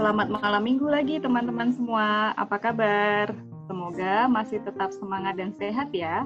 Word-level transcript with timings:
Selamat 0.00 0.32
malam 0.32 0.64
minggu 0.64 0.88
lagi 0.88 1.20
teman-teman 1.20 1.76
semua. 1.76 2.32
Apa 2.32 2.56
kabar? 2.56 3.36
Semoga 3.68 4.32
masih 4.32 4.56
tetap 4.64 4.96
semangat 4.96 5.36
dan 5.36 5.52
sehat 5.60 5.92
ya. 5.92 6.24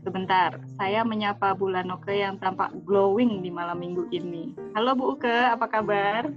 Sebentar, 0.00 0.56
saya 0.80 1.04
menyapa 1.04 1.52
Bu 1.52 1.68
Lanoke 1.68 2.16
yang 2.16 2.40
tampak 2.40 2.72
glowing 2.88 3.44
di 3.44 3.52
malam 3.52 3.76
minggu 3.76 4.08
ini. 4.08 4.56
Halo 4.72 4.96
Bu 4.96 5.20
Uke, 5.20 5.28
apa 5.28 5.68
kabar? 5.68 6.32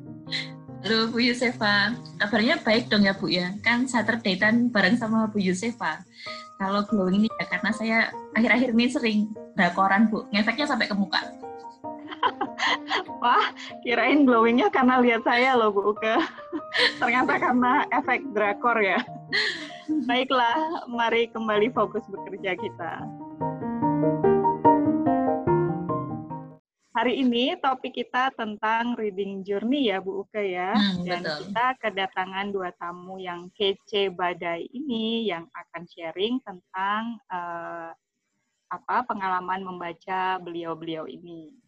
Halo 0.84 1.08
Bu 1.08 1.24
Yusefa, 1.24 1.96
kabarnya 2.20 2.60
baik 2.60 2.92
dong 2.92 3.08
ya 3.08 3.16
Bu 3.16 3.32
ya. 3.32 3.56
Kan 3.64 3.88
Saturday 3.88 4.36
kan 4.36 4.68
bareng 4.68 5.00
sama 5.00 5.32
Bu 5.32 5.40
Yusefa. 5.40 6.04
Kalau 6.60 6.84
glowing 6.92 7.24
ini 7.24 7.30
ya 7.40 7.48
karena 7.48 7.72
saya 7.72 7.98
akhir-akhir 8.36 8.76
ini 8.76 8.86
sering 8.92 9.20
drakoran 9.56 10.12
Bu, 10.12 10.28
ngefeknya 10.36 10.68
sampai 10.68 10.92
ke 10.92 10.96
muka. 11.00 11.24
Wah, 13.24 13.50
kirain 13.82 14.28
glowingnya 14.28 14.70
karena 14.70 15.02
lihat 15.02 15.26
saya 15.26 15.58
loh 15.58 15.74
Bu 15.74 15.96
Uke. 15.96 16.16
Ternyata 17.02 17.40
karena 17.40 17.88
efek 17.90 18.22
drakor 18.36 18.78
ya. 18.80 19.00
Baiklah, 20.10 20.88
mari 20.88 21.28
kembali 21.32 21.74
fokus 21.74 22.04
bekerja 22.08 22.56
kita. 22.56 22.94
Hari 26.94 27.20
ini 27.20 27.58
topik 27.60 28.00
kita 28.00 28.32
tentang 28.38 28.94
reading 28.96 29.42
journey 29.42 29.92
ya 29.92 30.00
Bu 30.00 30.24
Uke 30.24 30.54
ya. 30.54 30.78
Hmm, 30.78 31.04
Dan 31.04 31.26
betul. 31.26 31.38
kita 31.50 31.66
kedatangan 31.82 32.48
dua 32.54 32.70
tamu 32.78 33.18
yang 33.18 33.50
kece 33.58 34.14
badai 34.14 34.70
ini 34.72 35.28
yang 35.28 35.50
akan 35.52 35.84
sharing 35.90 36.38
tentang 36.46 37.18
eh, 37.28 37.92
apa 38.72 39.06
pengalaman 39.06 39.66
membaca 39.66 40.38
beliau-beliau 40.42 41.10
ini. 41.10 41.63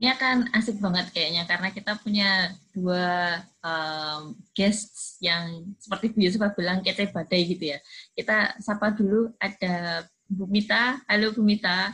Ini 0.00 0.16
akan 0.16 0.36
asik 0.56 0.80
banget 0.80 1.12
kayaknya 1.12 1.44
karena 1.44 1.68
kita 1.76 1.92
punya 2.00 2.56
dua 2.72 3.36
um, 3.60 4.32
guests 4.56 5.20
yang 5.20 5.76
seperti 5.76 6.16
Bu 6.16 6.24
Yusefa 6.24 6.56
bilang 6.56 6.80
kece 6.80 7.12
badai 7.12 7.44
gitu 7.44 7.76
ya. 7.76 7.78
Kita 8.16 8.56
sapa 8.64 8.96
dulu 8.96 9.28
ada 9.36 10.08
Bu 10.24 10.48
Mita. 10.48 11.04
Halo 11.04 11.36
Bu 11.36 11.44
Mita. 11.44 11.92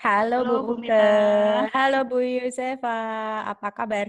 Halo, 0.00 0.40
Halo, 0.40 0.52
Bu 0.64 0.72
Bu 0.72 0.74
Mita. 0.80 1.04
Halo 1.68 2.00
Bu 2.08 2.24
Yusefa. 2.24 2.96
Apa 3.44 3.76
kabar? 3.76 4.08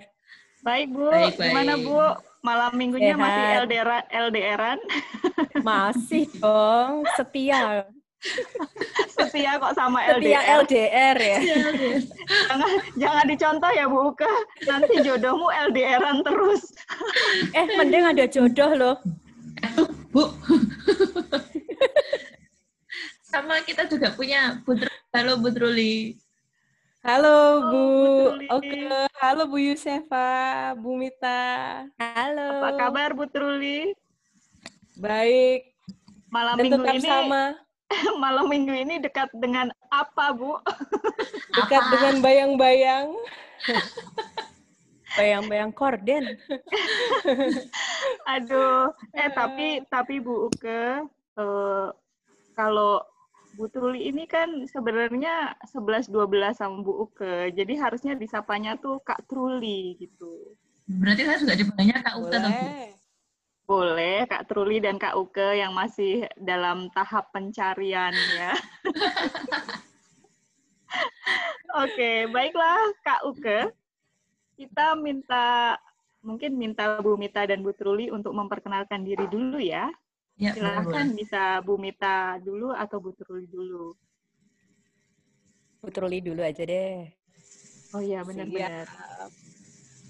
Baik 0.64 0.88
Bu, 0.88 1.12
Baik, 1.12 1.36
baik. 1.36 1.52
gimana 1.52 1.74
Bu? 1.76 2.00
Malam 2.40 2.72
minggunya 2.80 3.20
masih 3.20 3.44
Sehat. 3.44 3.64
LDR 3.68 3.90
LDRan? 4.32 4.80
Masih 5.60 6.24
dong, 6.40 7.04
setia. 7.20 7.84
Setia 9.10 9.56
kok 9.58 9.72
sama 9.74 10.04
Setia 10.06 10.40
LDR. 10.60 11.16
LDR 11.16 11.18
ya. 11.18 11.40
Jangan, 12.48 12.70
jangan 12.96 13.26
dicontoh 13.26 13.72
ya 13.72 13.86
Bu 13.88 14.12
Uke. 14.12 14.28
Nanti 14.64 15.00
jodohmu 15.00 15.48
LDRan 15.72 16.20
terus. 16.22 16.62
Eh, 17.52 17.66
mending 17.76 18.04
ada 18.06 18.26
jodoh 18.26 18.72
loh. 18.76 18.96
Bu. 20.10 20.28
Sama 23.24 23.62
kita 23.62 23.86
juga 23.86 24.10
punya 24.12 24.58
Bu 24.66 24.74
Tru- 24.74 25.00
Halo 25.14 25.38
Bu 25.38 25.50
Truli. 25.50 26.18
Halo 27.00 27.38
Bu. 27.64 27.84
Oke. 28.52 28.90
Halo 29.16 29.48
Bu 29.48 29.58
Yusefa, 29.62 30.30
Bu 30.76 30.98
Mita. 30.98 31.86
Halo. 31.96 32.50
Apa 32.60 32.70
kabar 32.76 33.10
Bu 33.14 33.30
Truli? 33.30 33.94
Baik. 34.98 35.72
Malam 36.30 36.58
Dan 36.58 36.64
minggu 36.68 36.84
tetap 36.84 36.96
ini 36.96 37.08
sama. 37.08 37.44
malam 38.24 38.46
minggu 38.50 38.74
ini 38.74 39.02
dekat 39.02 39.30
dengan 39.34 39.74
apa 39.90 40.34
Bu? 40.34 40.58
Dekat 41.58 41.84
Apa? 41.84 41.92
dengan 41.98 42.16
bayang-bayang. 42.22 43.08
Bayang-bayang 45.18 45.74
korden. 45.74 46.38
Aduh, 48.30 48.94
eh 49.18 49.30
tapi 49.34 49.82
tapi 49.90 50.22
Bu 50.22 50.54
Uke 50.54 51.02
eh, 51.42 51.88
kalau 52.54 53.02
Bu 53.58 53.66
Truli 53.74 54.06
ini 54.06 54.30
kan 54.30 54.70
sebenarnya 54.70 55.58
11 55.66 56.14
12 56.14 56.54
sama 56.54 56.86
Bu 56.86 57.10
Uke. 57.10 57.50
Jadi 57.58 57.74
harusnya 57.82 58.14
disapanya 58.14 58.78
tuh 58.78 59.02
Kak 59.02 59.26
Truli 59.26 59.98
gitu. 59.98 60.54
Berarti 60.86 61.26
saya 61.26 61.38
juga 61.42 61.54
dipanggilnya 61.58 62.06
Kak 62.06 62.16
Uta 62.22 62.38
dong, 62.38 62.54
Bu. 62.54 62.70
Boleh. 63.70 64.26
Kak 64.26 64.50
Truli 64.50 64.82
dan 64.82 64.98
Kak 64.98 65.14
Uke 65.14 65.62
yang 65.62 65.78
masih 65.78 66.26
dalam 66.42 66.90
tahap 66.90 67.30
pencarian 67.30 68.10
ya. 68.34 68.58
Oke, 71.86 72.26
baiklah 72.34 72.82
Kak 73.06 73.30
Uke. 73.30 73.70
Kita 74.58 74.98
minta 74.98 75.78
mungkin 76.26 76.58
minta 76.58 76.98
Bu 76.98 77.14
Mita 77.14 77.46
dan 77.46 77.62
Bu 77.62 77.70
Truli 77.78 78.10
untuk 78.10 78.34
memperkenalkan 78.34 79.06
diri 79.06 79.30
dulu 79.30 79.62
ya. 79.62 79.86
Ya, 80.42 80.58
boleh, 80.58 80.58
boleh. 80.58 80.58
Silahkan 80.58 81.08
bisa 81.14 81.62
Bu 81.62 81.78
Mita 81.78 82.42
dulu 82.42 82.74
atau 82.74 82.98
Bu 82.98 83.14
Truli 83.14 83.46
dulu. 83.46 83.94
Bu 85.78 85.94
Truli 85.94 86.26
dulu 86.26 86.42
aja 86.42 86.66
deh. 86.66 87.06
Oh 87.94 88.02
iya 88.02 88.26
benar-benar. 88.26 88.90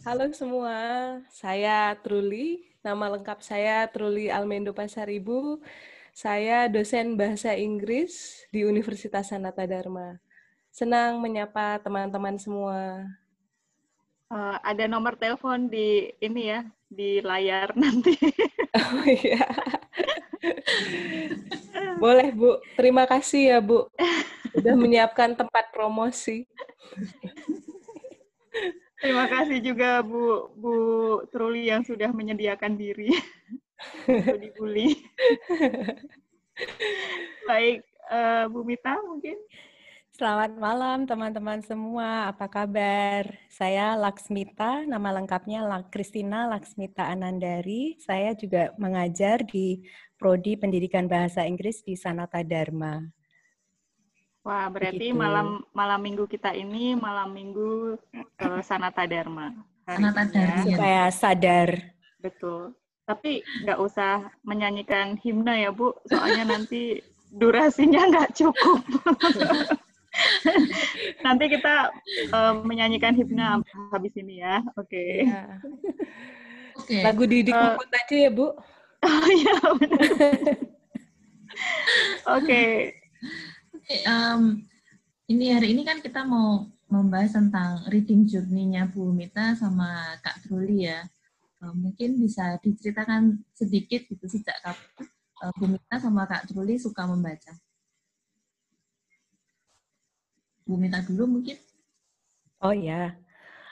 Halo 0.07 0.31
semua, 0.31 0.79
saya 1.27 1.91
Truli. 1.99 2.68
Nama 2.79 3.11
lengkap 3.11 3.43
saya 3.43 3.91
Truli 3.91 4.31
Almendo 4.31 4.71
Pasaribu. 4.71 5.59
Saya 6.15 6.71
dosen 6.71 7.19
bahasa 7.19 7.51
Inggris 7.51 8.39
di 8.55 8.63
Universitas 8.63 9.35
Sanata 9.35 9.67
Dharma. 9.67 10.15
Senang 10.71 11.19
menyapa 11.19 11.83
teman-teman 11.83 12.39
semua. 12.39 13.03
Eh, 14.31 14.57
ada 14.63 14.87
nomor 14.87 15.19
telepon 15.19 15.67
di 15.67 16.07
ini 16.23 16.55
ya 16.55 16.63
di 16.87 17.19
layar 17.19 17.75
nanti. 17.83 18.15
Oh 18.71 19.03
iya. 19.03 19.43
Boleh 21.99 22.31
Bu, 22.31 22.63
terima 22.79 23.03
kasih 23.03 23.41
ya 23.43 23.59
Bu. 23.59 23.91
Sudah 24.55 24.75
menyiapkan 24.79 25.35
tempat 25.35 25.67
promosi. 25.75 26.47
Terima 28.99 29.25
kasih 29.31 29.63
juga 29.63 30.03
Bu 30.03 30.51
Bu 30.59 30.73
Truli 31.31 31.71
yang 31.71 31.87
sudah 31.87 32.11
menyediakan 32.11 32.75
diri 32.75 33.15
untuk 34.11 34.37
dibully. 34.43 34.99
Baik, 37.47 37.79
eh, 38.11 38.45
Bu 38.51 38.67
Mita 38.67 38.99
mungkin. 39.07 39.39
Selamat 40.19 40.51
malam 40.59 41.07
teman-teman 41.07 41.63
semua, 41.63 42.27
apa 42.27 42.51
kabar? 42.51 43.23
Saya 43.47 43.95
Laksmita, 43.95 44.83
nama 44.83 45.15
lengkapnya 45.15 45.63
Lak- 45.63 45.95
Kristina 45.95 46.43
Laksmita 46.51 47.07
Anandari. 47.07 47.95
Saya 48.03 48.35
juga 48.35 48.75
mengajar 48.75 49.47
di 49.47 49.79
Prodi 50.19 50.59
Pendidikan 50.59 51.07
Bahasa 51.07 51.47
Inggris 51.47 51.87
di 51.87 51.95
Sanata 51.95 52.43
Dharma. 52.43 52.99
Wah, 54.39 54.71
berarti 54.71 55.11
Begitu. 55.11 55.19
malam 55.19 55.67
malam 55.75 55.99
minggu 55.99 56.23
kita 56.31 56.55
ini 56.55 56.95
malam 56.95 57.35
minggu 57.35 57.99
eh, 58.15 58.61
Sanata 58.63 59.03
Dharma. 59.03 59.51
Hari 59.83 59.99
Sanata 59.99 60.21
ya. 60.23 60.31
Dharma. 60.31 60.55
Iya. 60.63 60.75
Supaya 60.75 61.03
sadar. 61.11 61.69
Betul. 62.23 62.61
Tapi 63.03 63.43
nggak 63.65 63.79
usah 63.83 64.31
menyanyikan 64.45 65.19
himne 65.19 65.67
ya, 65.67 65.71
Bu. 65.75 65.91
Soalnya 66.07 66.55
nanti 66.55 67.03
durasinya 67.35 68.07
nggak 68.07 68.31
cukup. 68.37 68.79
nanti 71.25 71.45
kita 71.51 71.75
eh, 72.31 72.53
menyanyikan 72.63 73.19
himne 73.19 73.59
habis 73.91 74.13
ini 74.15 74.39
ya. 74.39 74.63
Oke. 74.79 75.27
Ya. 75.27 75.59
Oke. 76.79 76.97
Lagu 77.03 77.23
Didi 77.27 77.51
Kempot 77.51 77.91
aja 77.91 78.15
ya 78.15 78.31
Bu. 78.31 78.47
Oh 78.99 79.27
iya, 79.31 79.55
benar. 79.79 80.11
Oke. 80.11 80.59
Oke, 82.35 82.63
em, 83.89 84.41
ini 85.29 85.45
hari 85.53 85.73
ini 85.73 85.81
kan 85.85 85.99
kita 86.01 86.21
mau 86.25 86.69
membahas 86.89 87.37
tentang 87.37 87.85
reading 87.89 88.25
journey-nya 88.25 88.89
Bu 88.89 89.13
Mita 89.13 89.53
sama 89.57 90.17
Kak 90.21 90.45
Truli 90.45 90.85
ya. 90.89 91.05
Mungkin 91.59 92.21
bisa 92.23 92.55
diceritakan 92.63 93.43
sedikit 93.51 94.07
gitu 94.07 94.25
sejak 94.29 94.57
kapan 94.63 95.05
Bu 95.57 95.65
Mita 95.69 95.95
sama 96.01 96.25
Kak 96.29 96.49
Truli 96.49 96.77
suka 96.77 97.05
membaca. 97.09 97.53
Bu 100.65 100.77
Mita 100.77 101.01
dulu 101.05 101.39
mungkin. 101.41 101.57
Oh 102.61 102.75
ya, 102.75 103.15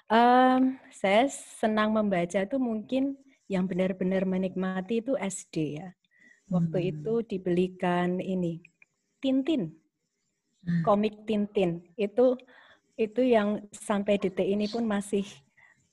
Em, 0.07 0.79
saya 0.95 1.27
senang 1.59 1.91
membaca 1.91 2.39
itu 2.39 2.55
mungkin 2.55 3.19
yang 3.51 3.67
benar-benar 3.67 4.23
menikmati 4.23 5.03
itu 5.03 5.19
SD 5.19 5.55
ya. 5.83 5.91
Waktu 6.47 6.77
Hmm. 6.79 6.89
itu 6.95 7.13
dibelikan 7.27 8.23
ini 8.23 8.63
Tintin. 9.19 9.75
Komik 10.81 11.25
Tintin. 11.25 11.83
Itu 11.95 12.37
itu 12.95 13.21
yang 13.21 13.61
sampai 13.69 14.17
detik 14.17 14.45
ini 14.45 14.65
pun 14.65 14.81
masih 14.83 15.23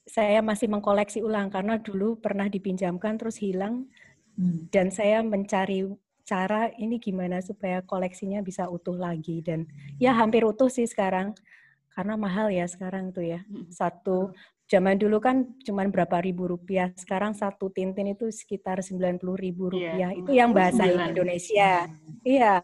saya 0.04 0.40
masih 0.40 0.68
mengkoleksi 0.68 1.20
ulang 1.20 1.48
karena 1.48 1.80
dulu 1.80 2.16
pernah 2.16 2.48
dipinjamkan 2.48 3.16
terus 3.16 3.40
hilang 3.40 3.88
Hmm. 4.34 4.66
dan 4.74 4.90
saya 4.90 5.22
mencari 5.22 5.86
cara 6.26 6.66
ini 6.74 6.98
gimana 6.98 7.38
supaya 7.38 7.86
koleksinya 7.86 8.42
bisa 8.42 8.66
utuh 8.66 8.98
lagi 8.98 9.38
dan 9.38 9.62
ya 10.02 10.10
hampir 10.10 10.42
utuh 10.42 10.66
sih 10.66 10.90
sekarang 10.90 11.38
karena 11.94 12.18
mahal 12.18 12.50
ya 12.50 12.66
sekarang 12.66 13.14
tuh 13.14 13.22
ya. 13.22 13.46
Satu 13.70 14.34
zaman 14.66 14.98
dulu 14.98 15.22
kan 15.22 15.54
cuma 15.62 15.86
berapa 15.86 16.18
ribu 16.18 16.50
rupiah, 16.50 16.90
sekarang 16.98 17.30
satu 17.30 17.70
tintin 17.70 18.10
itu 18.10 18.26
sekitar 18.34 18.82
sembilan 18.82 19.22
puluh 19.22 19.38
ribu 19.38 19.70
Iya. 19.70 19.70
rupiah. 19.70 20.10
Itu 20.18 20.30
yang 20.34 20.50
bahasa 20.50 20.82
Sembilan. 20.82 21.08
Indonesia. 21.14 21.70
Iya. 22.26 22.54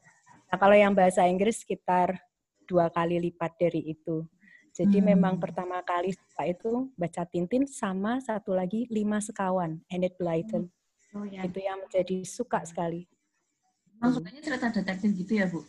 Nah, 0.51 0.59
kalau 0.59 0.75
yang 0.75 0.93
bahasa 0.93 1.25
Inggris 1.25 1.63
sekitar 1.63 2.19
dua 2.67 2.91
kali 2.91 3.23
lipat 3.23 3.55
dari 3.55 3.95
itu. 3.95 4.27
Jadi 4.71 4.99
Hmm. 4.99 5.07
memang 5.15 5.35
pertama 5.39 5.83
kali 5.83 6.15
suka 6.15 6.47
itu 6.47 6.91
baca 6.95 7.23
Tintin 7.27 7.67
sama 7.67 8.19
satu 8.19 8.55
lagi 8.55 8.87
Lima 8.87 9.19
Sekawan, 9.19 9.83
Enid 9.87 10.15
Blyton. 10.15 10.71
Oh 11.11 11.27
ya. 11.27 11.43
Itu 11.43 11.59
yang 11.59 11.83
menjadi 11.83 12.23
suka 12.23 12.63
sekali. 12.63 13.07
Emang 13.99 14.15
sukanya 14.15 14.41
cerita 14.41 14.67
detektif 14.71 15.11
gitu 15.17 15.33
ya, 15.35 15.47
Bu? 15.47 15.61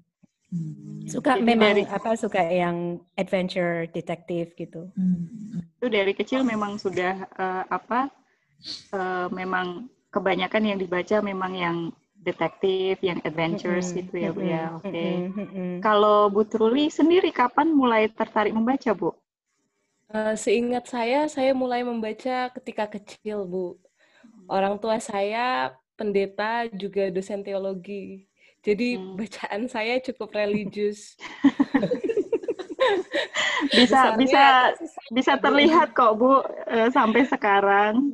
Hmm. 0.48 1.04
Suka 1.04 1.36
Jadi 1.36 1.44
memang 1.44 1.76
dari- 1.76 1.84
apa 1.84 2.16
suka 2.16 2.40
yang 2.40 2.96
adventure 3.20 3.84
detektif 3.92 4.56
gitu. 4.56 4.88
Hmm. 4.96 5.60
Itu 5.76 5.92
dari 5.92 6.16
kecil 6.16 6.40
memang 6.40 6.80
sudah 6.80 7.28
eh, 7.28 7.64
apa? 7.68 8.08
eh, 8.90 9.28
memang 9.28 9.86
kebanyakan 10.08 10.62
yang 10.64 10.78
dibaca 10.80 11.20
memang 11.20 11.52
yang 11.52 11.76
detektif, 12.28 12.94
yang 13.08 13.18
adventures 13.28 13.86
Mm-mm, 13.88 13.98
gitu 13.98 14.14
ya, 14.24 14.30
Bu 14.36 14.42
ya. 14.54 14.62
Oke. 14.78 15.06
Kalau 15.84 16.18
Bu 16.34 16.42
Truli 16.52 16.86
sendiri 16.98 17.30
kapan 17.40 17.68
mulai 17.80 18.02
tertarik 18.18 18.52
membaca, 18.58 18.90
Bu? 19.00 19.10
Eh, 20.08 20.34
seingat 20.44 20.84
saya, 20.94 21.18
saya 21.28 21.52
mulai 21.62 21.80
membaca 21.84 22.48
ketika 22.56 22.84
kecil, 22.94 23.44
Bu. 23.52 23.76
Orang 24.48 24.74
tua 24.82 24.96
saya 25.10 25.72
pendeta 25.98 26.68
juga 26.82 27.02
dosen 27.16 27.40
teologi. 27.46 28.28
Jadi 28.66 28.84
Hmm. 28.92 29.16
bacaan 29.18 29.62
saya 29.74 29.94
cukup 30.06 30.30
religius. 30.40 31.00
Bisa 33.76 34.12
Besarnya 34.12 34.16
bisa 34.18 34.74
bisa 35.10 35.34
terlihat 35.40 35.92
kok, 35.96 36.16
Bu, 36.18 36.42
eh, 36.68 36.88
sampai 36.92 37.22
sekarang. 37.26 38.12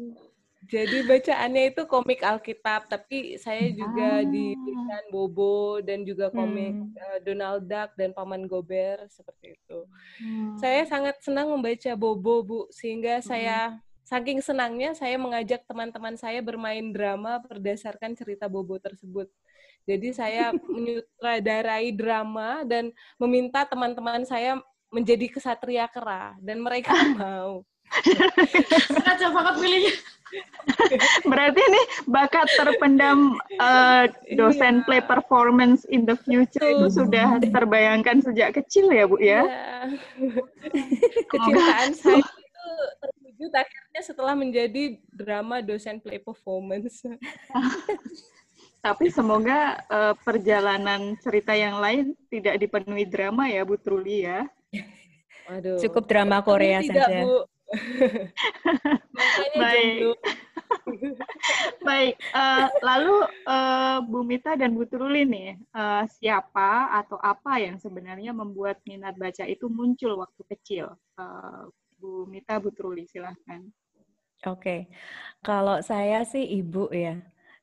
Jadi 0.74 1.06
bacaannya 1.06 1.62
itu 1.70 1.82
komik 1.86 2.18
Alkitab, 2.18 2.90
tapi 2.90 3.38
saya 3.38 3.70
juga 3.70 4.18
Ah. 4.18 4.26
diberikan 4.26 5.04
Bobo 5.14 5.78
dan 5.78 6.02
juga 6.02 6.34
komik 6.34 6.74
Hmm. 6.74 6.90
eh, 6.98 7.18
Donald 7.22 7.62
Duck 7.62 7.94
dan 7.94 8.10
Paman 8.10 8.50
Gober 8.50 9.06
seperti 9.06 9.54
itu. 9.54 9.78
Hmm. 10.18 10.58
Saya 10.58 10.82
sangat 10.82 11.22
senang 11.22 11.46
membaca 11.46 11.94
Bobo, 11.94 12.42
Bu, 12.42 12.60
sehingga 12.74 13.22
Hmm. 13.22 13.26
saya 13.30 13.58
saking 14.02 14.42
senangnya 14.42 14.98
saya 14.98 15.14
mengajak 15.14 15.62
teman-teman 15.62 16.18
saya 16.18 16.42
bermain 16.42 16.90
drama 16.90 17.38
berdasarkan 17.38 18.18
cerita 18.18 18.50
Bobo 18.50 18.74
tersebut. 18.76 19.30
Jadi 19.86 20.10
saya 20.10 20.50
menyutradarai 20.74 21.94
drama 21.94 22.66
dan 22.66 22.90
meminta 23.14 23.62
teman-teman 23.62 24.26
saya 24.26 24.58
menjadi 24.90 25.30
kesatria 25.30 25.86
kera 25.86 26.34
dan 26.42 26.58
mereka 26.58 26.90
mau. 27.22 27.62
Sengaja 28.90 29.30
banget 29.30 29.54
pilihnya. 29.60 29.94
Berarti 31.30 31.60
ini 31.60 31.82
bakat 32.08 32.48
terpendam 32.56 33.36
eh, 33.54 34.04
dosen 34.34 34.80
Iya. 34.80 34.84
play 34.88 35.02
performance 35.04 35.84
in 35.88 36.08
the 36.08 36.16
future 36.16 36.64
itu 36.64 36.88
sudah 36.90 37.38
terbayangkan 37.52 38.24
sejak 38.24 38.56
kecil 38.56 38.90
ya, 38.90 39.04
Bu 39.06 39.16
ya? 39.20 39.44
Iya. 39.44 39.92
Kecintaan 41.32 41.90
saya 41.94 42.22
itu 42.24 42.66
terwujud 43.00 43.52
akhirnya 43.52 44.00
setelah 44.02 44.34
menjadi 44.34 44.98
drama 45.12 45.60
dosen 45.60 46.00
play 46.00 46.18
performance. 46.18 47.04
Tapi 48.84 49.08
semoga 49.08 49.80
eh, 49.88 50.14
perjalanan 50.20 51.16
cerita 51.20 51.56
yang 51.56 51.80
lain 51.80 52.12
tidak 52.28 52.60
dipenuhi 52.60 53.08
drama 53.08 53.48
ya, 53.48 53.64
Bu 53.64 53.80
Truli 53.80 54.28
ya. 54.28 54.44
Waduh. 55.44 55.76
Cukup 55.80 56.08
drama 56.08 56.40
Tapi 56.40 56.46
Korea 56.48 56.78
tidak, 56.80 57.08
saja. 57.08 57.20
Bu. 57.24 57.53
Baik. 59.60 60.18
Baik, 61.86 62.14
eh, 62.16 62.66
lalu 62.80 63.16
eh, 63.46 63.98
Bu 64.04 64.20
Mita 64.24 64.56
dan 64.56 64.72
Bu 64.76 64.84
Truli 64.88 65.24
nih, 65.28 65.56
eh, 65.60 66.04
siapa 66.18 66.92
atau 66.92 67.16
apa 67.20 67.60
yang 67.60 67.76
sebenarnya 67.80 68.32
membuat 68.32 68.80
minat 68.88 69.14
baca 69.16 69.44
itu 69.44 69.68
muncul 69.68 70.18
waktu 70.20 70.42
kecil? 70.48 70.86
Eh, 71.20 71.62
Bu 72.00 72.24
Mita, 72.28 72.58
Bu 72.60 72.72
Truli, 72.72 73.04
silahkan. 73.08 73.64
Oke, 74.44 74.92
kalau 75.40 75.80
saya 75.80 76.20
sih 76.28 76.44
ibu 76.60 76.88
ya. 76.92 77.16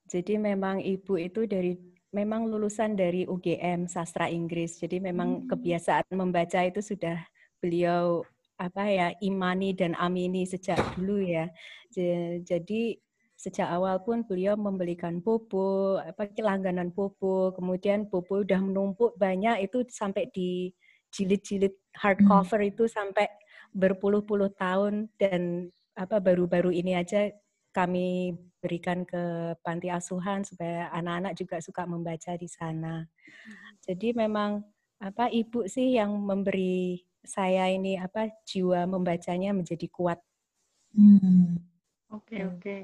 Jadi 0.09 0.35
memang 0.41 0.81
ibu 0.81 1.15
itu 1.15 1.45
dari 1.45 1.77
memang 2.11 2.49
lulusan 2.49 2.97
dari 2.97 3.23
UGM 3.29 3.85
sastra 3.87 4.27
Inggris. 4.27 4.81
Jadi 4.81 4.97
memang 4.99 5.45
Hmm. 5.45 5.47
kebiasaan 5.47 6.09
membaca 6.17 6.59
itu 6.65 6.81
sudah 6.83 7.21
beliau 7.61 8.25
apa 8.61 8.83
ya 8.85 9.07
imani 9.25 9.73
dan 9.73 9.97
amini 9.97 10.45
sejak 10.45 10.77
dulu 10.93 11.17
ya. 11.25 11.49
Ja- 11.89 12.37
Jadi 12.45 13.01
sejak 13.33 13.65
awal 13.73 13.97
pun 14.05 14.21
beliau 14.21 14.53
membelikan 14.53 15.17
buku, 15.17 15.97
apa 15.97 16.29
langganan 16.37 16.93
buku, 16.93 17.57
kemudian 17.57 18.05
buku 18.05 18.45
udah 18.45 18.61
menumpuk 18.61 19.17
banyak 19.17 19.65
itu 19.65 19.81
sampai 19.89 20.29
di 20.29 20.69
jilid-jilid 21.09 21.73
hardcover 21.97 22.61
itu 22.61 22.85
sampai 22.85 23.25
berpuluh-puluh 23.73 24.53
tahun 24.53 25.09
dan 25.17 25.73
apa 25.97 26.21
baru-baru 26.21 26.69
ini 26.71 26.93
aja 26.95 27.33
kami 27.73 28.37
berikan 28.61 29.03
ke 29.07 29.55
panti 29.65 29.89
asuhan 29.89 30.45
supaya 30.45 30.91
anak-anak 30.93 31.33
juga 31.33 31.57
suka 31.63 31.89
membaca 31.89 32.37
di 32.37 32.45
sana. 32.45 33.09
Jadi 33.81 34.13
memang 34.13 34.61
apa 35.01 35.33
ibu 35.33 35.65
sih 35.65 35.97
yang 35.97 36.13
memberi 36.13 37.01
saya 37.25 37.69
ini 37.71 37.97
apa 37.99 38.29
jiwa 38.49 38.85
membacanya 38.89 39.51
menjadi 39.55 39.87
kuat. 39.91 40.19
Hmm. 40.95 41.57
Oke, 42.11 42.37
Hmm. 42.37 42.47
oke. 42.51 42.75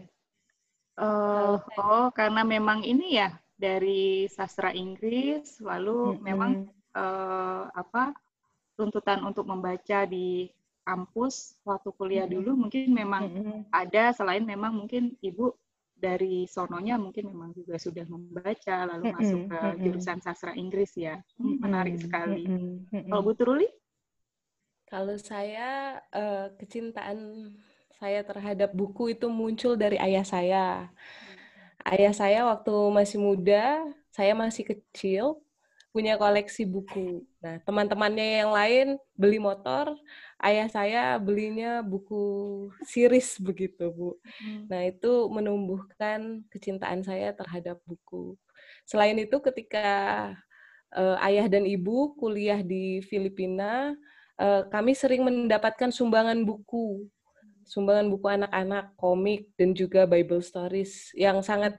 Eh, 0.97 1.55
oh, 1.77 2.07
karena 2.17 2.41
memang 2.41 2.79
ini 2.81 3.17
ya 3.21 3.29
dari 3.57 4.25
sastra 4.35 4.69
Inggris, 4.73 5.61
lalu 5.61 6.17
memang 6.27 6.51
Mm-mm. 6.51 6.69
eh, 6.97 7.63
apa 7.81 8.13
tuntutan 8.77 9.21
untuk 9.29 9.45
membaca 9.49 10.05
di 10.09 10.49
kampus 10.87 11.59
waktu 11.67 11.89
kuliah 11.99 12.25
Mm-mm. 12.25 12.29
dulu 12.29 12.57
mungkin 12.57 12.89
memang 12.95 13.23
Mm-mm. 13.23 13.65
ada 13.73 14.13
selain 14.17 14.43
memang 14.45 14.73
mungkin 14.73 15.13
ibu 15.21 15.53
dari 15.97 16.45
sononya 16.49 16.95
mungkin 17.01 17.29
memang 17.33 17.51
juga 17.57 17.75
sudah 17.81 18.05
membaca 18.09 18.77
lalu 18.89 19.05
Mm-mm, 19.05 19.13
masuk 19.13 19.41
ke 19.49 19.59
jurusan 19.83 20.19
sastra 20.23 20.53
Inggris 20.57 20.93
ya 20.97 21.19
Hmm, 21.37 21.57
menarik 21.61 21.97
sekali 21.99 22.53
kalau 23.09 23.21
Bu 23.25 23.33
Truli 23.37 23.67
Kalau 24.87 25.19
saya 25.19 25.99
eh, 26.15 26.47
kecintaan 26.55 27.51
saya 27.99 28.23
terhadap 28.23 28.71
buku 28.71 29.11
itu 29.11 29.27
muncul 29.27 29.75
dari 29.75 29.99
ayah 29.99 30.23
saya. 30.23 30.87
Ayah 31.83 32.13
saya 32.15 32.39
waktu 32.47 32.71
masih 32.95 33.19
muda, 33.19 33.83
saya 34.15 34.31
masih 34.31 34.63
kecil, 34.63 35.43
punya 35.91 36.15
koleksi 36.15 36.63
buku. 36.63 37.25
Nah, 37.43 37.59
teman-temannya 37.67 38.43
yang 38.43 38.51
lain 38.53 38.87
beli 39.17 39.39
motor, 39.41 39.91
ayah 40.39 40.67
saya 40.71 41.17
belinya 41.17 41.83
buku 41.83 42.23
series 42.85 43.39
begitu, 43.43 43.91
Bu. 43.91 44.15
Nah, 44.69 44.87
itu 44.87 45.27
menumbuhkan 45.31 46.45
kecintaan 46.53 47.01
saya 47.01 47.33
terhadap 47.33 47.81
buku. 47.83 48.37
Selain 48.85 49.15
itu, 49.17 49.39
ketika 49.41 49.87
eh, 50.93 51.17
ayah 51.27 51.47
dan 51.49 51.65
ibu 51.65 52.13
kuliah 52.19 52.61
di 52.61 52.99
Filipina, 53.03 53.95
kami 54.69 54.93
sering 54.93 55.25
mendapatkan 55.25 55.89
sumbangan 55.89 56.45
buku, 56.45 57.09
sumbangan 57.67 58.07
buku 58.07 58.27
anak-anak, 58.31 58.95
komik, 58.95 59.51
dan 59.59 59.75
juga 59.75 60.07
Bible 60.07 60.39
stories 60.39 61.11
yang 61.17 61.43
sangat 61.43 61.77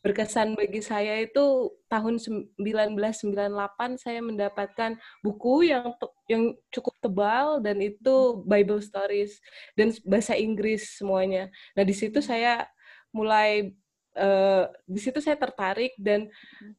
berkesan 0.00 0.54
bagi 0.54 0.80
saya 0.80 1.20
itu 1.20 1.74
tahun 1.90 2.22
1998 2.54 3.98
saya 3.98 4.20
mendapatkan 4.22 4.94
buku 5.20 5.68
yang 5.70 5.90
yang 6.30 6.54
cukup 6.70 6.94
tebal 7.02 7.58
dan 7.58 7.82
itu 7.82 8.42
Bible 8.46 8.80
stories 8.80 9.42
dan 9.74 9.92
bahasa 10.06 10.38
Inggris 10.38 10.98
semuanya. 10.98 11.50
Nah, 11.74 11.84
di 11.84 11.94
situ 11.94 12.22
saya 12.22 12.66
mulai 13.10 13.74
eh, 14.16 14.64
di 14.86 15.00
situ 15.02 15.18
saya 15.20 15.36
tertarik 15.36 15.92
dan 15.98 16.30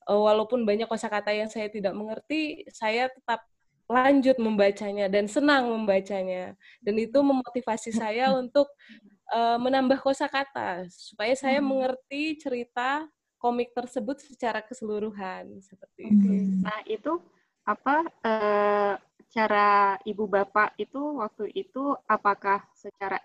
eh, 0.08 0.20
walaupun 0.20 0.64
banyak 0.64 0.90
kosakata 0.90 1.32
yang 1.36 1.52
saya 1.52 1.68
tidak 1.70 1.94
mengerti, 1.94 2.66
saya 2.72 3.12
tetap 3.12 3.44
lanjut 3.88 4.36
membacanya 4.39 5.08
dan 5.08 5.25
senang 5.32 5.72
membacanya. 5.72 6.56
Dan 6.84 6.96
itu 7.00 7.20
memotivasi 7.24 7.91
saya 7.96 8.32
untuk 8.41 8.67
eh, 9.34 9.58
menambah 9.60 10.00
kosakata 10.03 10.88
supaya 10.91 11.34
saya 11.36 11.60
Hmm. 11.60 11.70
mengerti 11.72 12.38
cerita 12.39 13.08
komik 13.38 13.72
tersebut 13.77 14.17
secara 14.24 14.60
keseluruhan 14.65 15.62
seperti 15.62 16.01
itu. 16.15 16.32
Hmm. 16.32 16.63
Nah, 16.65 16.79
itu 16.88 17.22
apa 17.67 17.96
eh, 18.24 18.94
cara 19.34 20.00
ibu 20.08 20.25
bapak 20.25 20.79
itu 20.79 21.01
waktu 21.22 21.51
itu 21.53 21.94
apakah 22.08 22.63
secara 22.75 23.20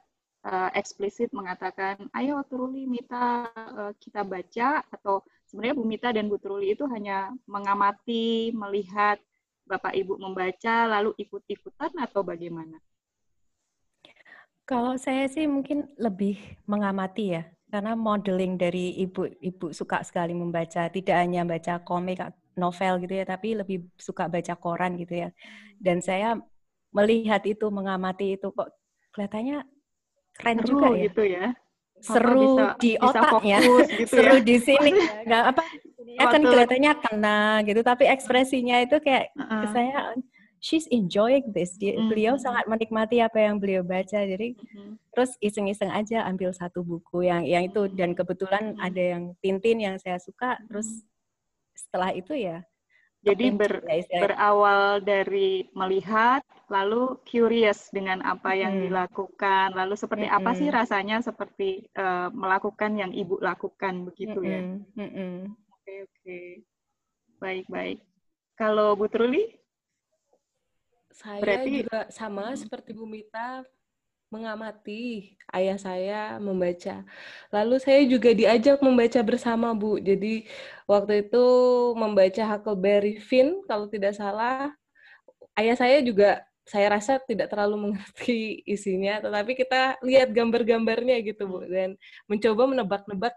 eh, 0.47 0.71
eksplisit 0.78 1.31
mengatakan, 1.35 2.11
ayo 2.19 2.42
Truli, 2.50 2.85
Mita, 2.90 3.47
eh, 3.54 3.92
kita 4.02 4.23
baca, 4.26 4.83
atau 4.90 5.23
sebenarnya 5.49 5.76
Bu 5.78 5.85
Mita 5.87 6.09
dan 6.11 6.26
Bu 6.31 6.37
Truli 6.42 6.75
itu 6.75 6.85
hanya 6.90 7.31
mengamati, 7.47 8.50
melihat 8.54 9.19
Bapak 9.73 9.97
Ibu 9.97 10.21
membaca 10.21 10.85
lalu 10.85 11.17
ikut-ikutan 11.17 11.97
atau 11.97 12.21
bagaimana? 12.21 12.76
Kalau 14.69 15.00
saya 15.00 15.25
sih 15.33 15.49
mungkin 15.49 15.88
lebih 15.97 16.37
mengamati 16.69 17.41
ya, 17.41 17.49
karena 17.73 17.97
modeling 17.97 18.61
dari 18.61 19.00
ibu-ibu 19.00 19.73
suka 19.73 20.05
sekali 20.05 20.37
membaca, 20.37 20.93
tidak 20.93 21.17
hanya 21.17 21.49
baca 21.49 21.81
komik, 21.81 22.21
novel 22.52 23.00
gitu 23.00 23.14
ya, 23.17 23.25
tapi 23.25 23.57
lebih 23.57 23.88
suka 23.97 24.29
baca 24.29 24.52
koran 24.61 25.00
gitu 25.00 25.25
ya. 25.25 25.29
Dan 25.81 26.05
saya 26.05 26.37
melihat 26.93 27.41
itu, 27.49 27.73
mengamati 27.73 28.37
itu 28.37 28.52
kok 28.52 28.69
kelihatannya 29.17 29.64
keren 30.37 30.57
Seru 30.61 30.69
juga 30.69 30.87
ya. 30.93 31.00
gitu 31.09 31.23
ya. 31.25 31.47
Seru 32.02 32.45
bisa, 32.45 32.67
di 32.76 32.91
bisa 33.00 33.21
otaknya, 33.25 33.59
fokus 33.64 33.88
gitu 33.95 34.14
seru 34.21 34.37
ya. 34.37 34.43
di 34.45 34.57
sini. 34.61 34.91
Nggak 35.26 35.43
apa, 35.57 35.64
ya 36.19 36.26
kan 36.28 36.42
kelihatannya 36.42 36.92
kena 37.04 37.40
gitu, 37.64 37.81
tapi 37.81 38.04
ekspresinya 38.09 38.76
itu 38.85 38.97
kayak 39.00 39.33
Heeh. 39.37 39.64
saya 39.73 39.99
she's 40.62 40.87
enjoying 40.95 41.50
this. 41.50 41.75
Dia, 41.75 41.99
Beliau 42.07 42.38
Mhm. 42.38 42.42
sangat 42.42 42.64
menikmati 42.71 43.19
apa 43.19 43.38
yang 43.42 43.59
beliau 43.59 43.83
baca. 43.83 44.23
Jadi 44.23 44.54
Mhm. 44.54 44.97
terus 45.12 45.37
iseng-iseng 45.45 45.92
aja 45.92 46.25
ambil 46.25 46.54
satu 46.57 46.81
buku 46.81 47.26
yang 47.28 47.45
yang 47.45 47.69
itu 47.69 47.90
dan 47.92 48.16
kebetulan 48.16 48.73
Mhm. 48.76 48.81
ada 48.81 49.02
yang 49.02 49.23
Tintin 49.42 49.78
yang 49.83 49.97
saya 50.00 50.16
suka. 50.23 50.57
Terus 50.71 51.04
setelah 51.76 52.14
itu 52.14 52.33
ya 52.37 52.62
Jadi 53.23 53.54
ber, 53.54 53.87
ya 53.87 54.19
berawal 54.26 54.99
dari 54.99 55.71
melihat, 55.78 56.42
lalu 56.66 57.23
curious 57.23 57.87
dengan 57.95 58.19
apa 58.26 58.50
yang 58.50 58.75
Mm-mm. 58.75 58.90
dilakukan, 58.90 59.78
lalu 59.78 59.95
seperti 59.95 60.26
apa 60.26 60.50
sih 60.59 60.66
Mm-mm. 60.66 60.78
rasanya 60.83 61.16
seperti 61.23 61.87
eh, 61.95 62.28
melakukan 62.35 62.99
yang 62.99 63.14
ibu 63.14 63.38
lakukan 63.38 64.11
begitu 64.11 64.42
ya. 64.42 64.59
Mm-mm, 64.59 64.99
mm-mm. 64.99 65.54
Oke 65.83 66.07
oke, 66.07 66.39
baik 67.43 67.67
baik. 67.67 67.99
Kalau 68.55 68.95
Bu 68.95 69.11
Truli, 69.11 69.59
Saya 71.11 71.43
Berarti- 71.43 71.83
juga 71.83 71.99
sama 72.09 72.55
seperti 72.55 72.95
Bu 72.95 73.03
Mita 73.05 73.67
mengamati 74.33 75.35
ayah 75.53 75.75
saya 75.77 76.39
membaca. 76.41 77.03
Lalu 77.53 77.77
saya 77.83 78.01
juga 78.09 78.31
diajak 78.33 78.79
membaca 78.81 79.21
bersama 79.27 79.75
Bu. 79.75 79.99
Jadi 80.01 80.47
waktu 80.89 81.27
itu 81.29 81.45
membaca 81.99 82.43
Huckleberry 82.47 83.19
Finn 83.21 83.61
kalau 83.67 83.91
tidak 83.91 84.15
salah. 84.17 84.71
Ayah 85.59 85.77
saya 85.77 85.99
juga 86.01 86.47
saya 86.65 86.95
rasa 86.95 87.19
tidak 87.19 87.51
terlalu 87.51 87.91
mengerti 87.91 88.62
isinya, 88.65 89.19
tetapi 89.19 89.59
kita 89.59 89.99
lihat 90.01 90.31
gambar-gambarnya 90.31 91.19
gitu 91.27 91.45
Bu 91.45 91.67
dan 91.67 91.99
mencoba 92.31 92.71
menebak-nebak 92.71 93.35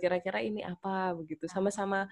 kira-kira 0.00 0.38
ini 0.40 0.62
apa 0.62 1.12
begitu. 1.18 1.50
Sama-sama 1.50 2.06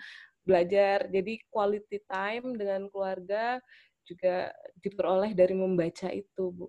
belajar. 0.45 1.09
Jadi 1.09 1.41
quality 1.49 1.99
time 2.07 2.55
dengan 2.55 2.87
keluarga 2.93 3.59
juga 4.05 4.53
diperoleh 4.85 5.33
dari 5.33 5.57
membaca 5.57 6.13
itu, 6.13 6.53
Bu. 6.53 6.69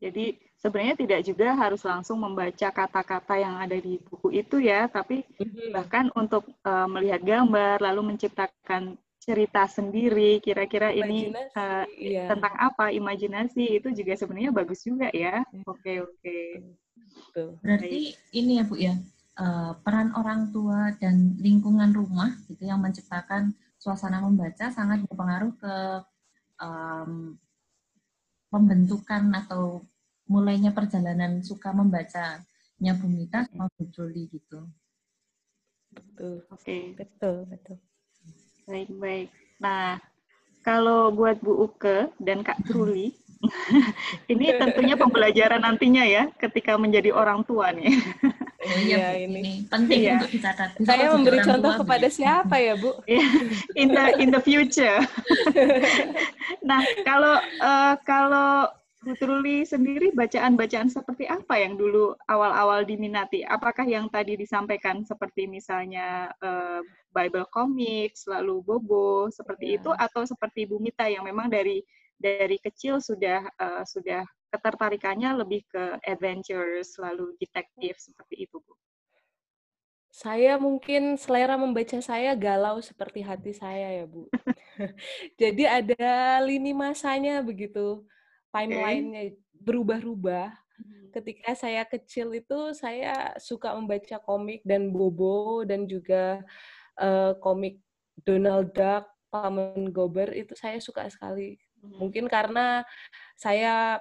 jadi 0.00 0.34
sebenarnya 0.56 0.96
tidak 0.98 1.20
juga 1.26 1.52
harus 1.52 1.84
langsung 1.84 2.18
membaca 2.22 2.72
kata-kata 2.72 3.34
yang 3.36 3.60
ada 3.60 3.76
di 3.76 4.00
buku 4.00 4.32
itu 4.32 4.56
ya, 4.56 4.88
tapi 4.88 5.20
bahkan 5.68 6.08
untuk 6.16 6.48
eh, 6.48 6.88
melihat 6.88 7.20
gambar 7.20 7.76
lalu 7.84 8.14
menciptakan 8.14 8.96
cerita 9.22 9.68
sendiri, 9.70 10.40
kira-kira 10.42 10.90
ini 10.90 11.30
eh, 11.30 11.84
iya. 12.00 12.24
tentang 12.26 12.56
apa, 12.56 12.90
imajinasi 12.90 13.78
itu 13.78 13.92
juga 13.94 14.16
sebenarnya 14.16 14.50
bagus 14.50 14.82
juga 14.82 15.12
ya. 15.12 15.44
Iya. 15.44 15.62
Oke 15.68 15.92
oke. 16.02 16.38
Betul. 17.12 17.48
Berarti 17.60 18.16
ini 18.32 18.52
ya 18.58 18.64
Bu 18.64 18.74
ya, 18.80 18.94
eh, 19.38 19.72
peran 19.80 20.12
orang 20.18 20.52
tua 20.52 20.92
dan 21.00 21.36
lingkungan 21.40 21.92
rumah 21.94 22.36
gitu 22.50 22.68
yang 22.68 22.80
menciptakan 22.80 23.56
suasana 23.80 24.22
membaca 24.22 24.70
sangat 24.70 25.02
berpengaruh 25.10 25.52
ke 25.58 25.74
em, 26.62 27.34
pembentukan 28.46 29.32
atau 29.42 29.82
mulainya 30.30 30.70
perjalanan 30.70 31.42
suka 31.42 31.74
membacanya 31.74 32.92
Bu 33.00 33.10
Mita 33.10 33.42
sama 33.50 33.66
Bu 33.74 33.90
Truli 33.90 34.30
gitu. 34.30 34.70
Betul. 35.92 36.46
Oke. 36.48 36.94
Betul, 36.94 37.36
betul. 37.50 37.76
Baik, 38.64 38.88
baik. 38.96 39.28
Nah, 39.58 39.98
kalau 40.62 41.10
buat 41.10 41.42
Bu 41.42 41.66
Uke 41.66 42.14
dan 42.22 42.46
Kak 42.46 42.62
Truli, 42.64 43.18
ini 44.32 44.54
tentunya 44.54 44.94
pembelajaran 44.94 45.62
nantinya 45.62 46.04
ya 46.06 46.30
ketika 46.38 46.78
menjadi 46.78 47.10
orang 47.10 47.42
tua 47.42 47.74
nih. 47.74 47.90
Oh 48.62 48.78
Iya, 48.78 49.18
Bu, 49.18 49.26
ini. 49.26 49.66
penting 49.66 49.98
Iya. 50.06 50.14
untuk 50.22 50.30
dicatat. 50.30 50.68
Saya 50.86 51.06
memberi 51.10 51.38
contoh 51.42 51.72
tua 51.74 51.80
kepada 51.82 52.06
siapa 52.06 52.54
ya, 52.62 52.78
Bu? 52.78 52.94
in 53.82 53.90
the 53.90 54.04
in 54.22 54.30
the 54.30 54.38
future. 54.38 55.02
nah, 56.68 56.78
kalau 57.02 57.36
eh, 57.42 57.94
kalau 58.06 58.70
Bu 59.02 59.18
Truli 59.18 59.66
sendiri 59.66 60.14
bacaan-bacaan 60.14 60.86
seperti 60.86 61.26
apa 61.26 61.58
yang 61.58 61.74
dulu 61.74 62.14
awal-awal 62.30 62.86
diminati? 62.86 63.42
Apakah 63.42 63.82
yang 63.82 64.06
tadi 64.06 64.38
disampaikan 64.38 65.02
seperti 65.02 65.50
misalnya 65.50 66.30
eh, 66.38 66.80
Bible 67.10 67.50
Comics, 67.50 68.30
lalu 68.30 68.62
Bobo 68.62 69.26
seperti 69.28 69.74
Ya. 69.74 69.82
itu 69.82 69.90
atau 69.90 70.22
seperti 70.22 70.70
Bu 70.70 70.78
Mita 70.78 71.10
yang 71.10 71.26
memang 71.26 71.50
dari 71.50 71.82
dari 72.22 72.62
kecil 72.62 73.02
sudah 73.02 73.42
eh, 73.50 73.84
sudah 73.84 74.22
ketertarikannya 74.54 75.42
lebih 75.42 75.66
ke 75.66 75.98
adventures 76.06 76.94
lalu 77.00 77.34
detektif 77.42 77.98
seperti 77.98 78.46
itu, 78.46 78.62
Bu? 78.62 78.76
Saya 80.12 80.60
mungkin 80.60 81.16
selera 81.16 81.56
membaca 81.56 81.96
saya 82.04 82.36
galau 82.36 82.76
seperti 82.84 83.24
hati 83.24 83.56
saya 83.56 84.04
ya, 84.04 84.04
Bu. 84.04 84.28
Jadi 85.40 85.64
ada 85.64 86.38
lini 86.44 86.76
masanya 86.76 87.40
begitu. 87.40 88.04
Timeline-nya 88.52 89.32
berubah-ubah. 89.56 90.52
Ketika 91.16 91.56
saya 91.56 91.88
kecil 91.88 92.36
itu 92.36 92.76
saya 92.76 93.32
suka 93.40 93.72
membaca 93.72 94.20
komik 94.20 94.60
dan 94.68 94.92
Bobo 94.92 95.64
dan 95.64 95.88
juga 95.88 96.44
eh, 97.00 97.32
komik 97.40 97.80
Donald 98.20 98.76
Duck, 98.76 99.08
Paman 99.32 99.88
Gober 99.96 100.28
itu 100.36 100.52
saya 100.52 100.76
suka 100.76 101.08
sekali. 101.08 101.56
Mungkin 101.82 102.30
karena 102.30 102.86
saya 103.34 103.98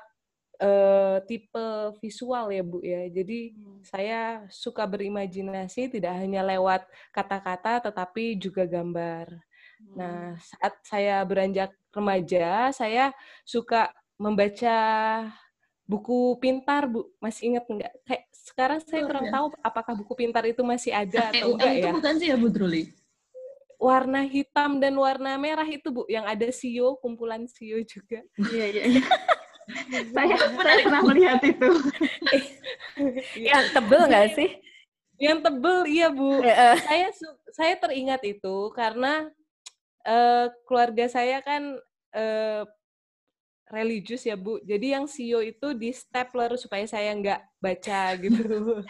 eh, 0.61 1.17
tipe 1.25 1.65
visual 1.97 2.53
ya 2.53 2.61
Bu 2.61 2.79
ya. 2.85 3.09
Jadi 3.09 3.57
saya 3.81 4.45
suka 4.53 4.85
berimajinasi 4.85 5.89
tidak 5.89 6.13
hanya 6.21 6.45
lewat 6.45 6.85
kata-kata 7.09 7.81
tetapi 7.89 8.38
juga 8.38 8.69
gambar. 8.69 9.33
Nah, 9.97 10.38
saat 10.38 10.77
saya 10.85 11.25
beranjak 11.25 11.73
remaja, 11.89 12.69
saya 12.69 13.09
suka 13.41 13.89
membaca 14.21 14.77
buku 15.89 16.38
pintar, 16.38 16.85
Bu. 16.85 17.09
Masih 17.17 17.51
ingat 17.51 17.65
nggak? 17.65 17.93
Kayak 18.05 18.23
sekarang 18.31 18.79
saya 18.85 19.01
Oh, 19.01 19.07
kurang 19.09 19.25
iya. 19.25 19.33
tahu 19.33 19.45
apakah 19.65 19.93
buku 19.97 20.13
pintar 20.13 20.43
itu 20.45 20.61
masih 20.61 20.93
ada 20.93 21.33
atau 21.33 21.51
EUM 21.51 21.57
enggak 21.57 21.73
itu 21.73 21.88
ya. 21.89 21.93
bukan 21.97 22.13
sih 22.21 22.27
ya 22.29 22.38
Bu 22.38 22.47
Truli? 22.53 22.83
Warna 23.81 24.21
hitam 24.29 24.77
dan 24.77 24.93
warna 24.93 25.33
merah 25.41 25.65
itu, 25.65 25.89
Bu, 25.89 26.05
yang 26.05 26.29
ada 26.29 26.45
sio, 26.53 27.01
kumpulan 27.01 27.50
sio 27.50 27.81
juga. 27.81 28.21
Iya, 28.38 28.65
iya. 28.69 28.83
iya. 28.97 29.03
saya, 30.13 30.35
pernah 30.53 31.01
melihat 31.01 31.41
itu. 31.41 31.69
Yang 33.50 33.65
tebel 33.73 34.01
nggak 34.05 34.27
sih? 34.38 34.50
Yang 35.17 35.39
tebel, 35.50 35.77
iya, 35.89 36.07
Bu. 36.13 36.45
Saya 36.85 37.09
saya 37.50 37.73
teringat 37.81 38.21
itu 38.21 38.69
karena 38.77 39.33
eh, 40.05 40.45
keluarga 40.69 41.09
saya 41.09 41.41
kan 41.41 41.81
eh, 42.13 42.63
religius 43.71 44.27
ya 44.27 44.35
bu 44.35 44.59
jadi 44.61 45.00
yang 45.00 45.07
sio 45.07 45.39
itu 45.39 45.71
di 45.73 45.95
stapler 45.95 46.59
supaya 46.59 46.83
saya 46.83 47.15
nggak 47.15 47.41
baca 47.57 48.03
gitu 48.19 48.83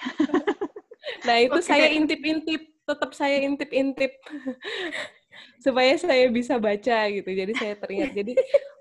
nah 1.28 1.38
itu 1.38 1.60
Oke. 1.62 1.70
saya 1.70 1.94
intip-intip 1.94 2.66
tetap 2.92 3.12
saya 3.16 3.40
intip-intip 3.44 4.12
supaya 5.66 5.94
saya 5.96 6.28
bisa 6.28 6.58
baca 6.60 6.98
gitu. 7.10 7.30
Jadi 7.32 7.54
saya 7.56 7.74
teringat. 7.78 8.12
Jadi 8.12 8.34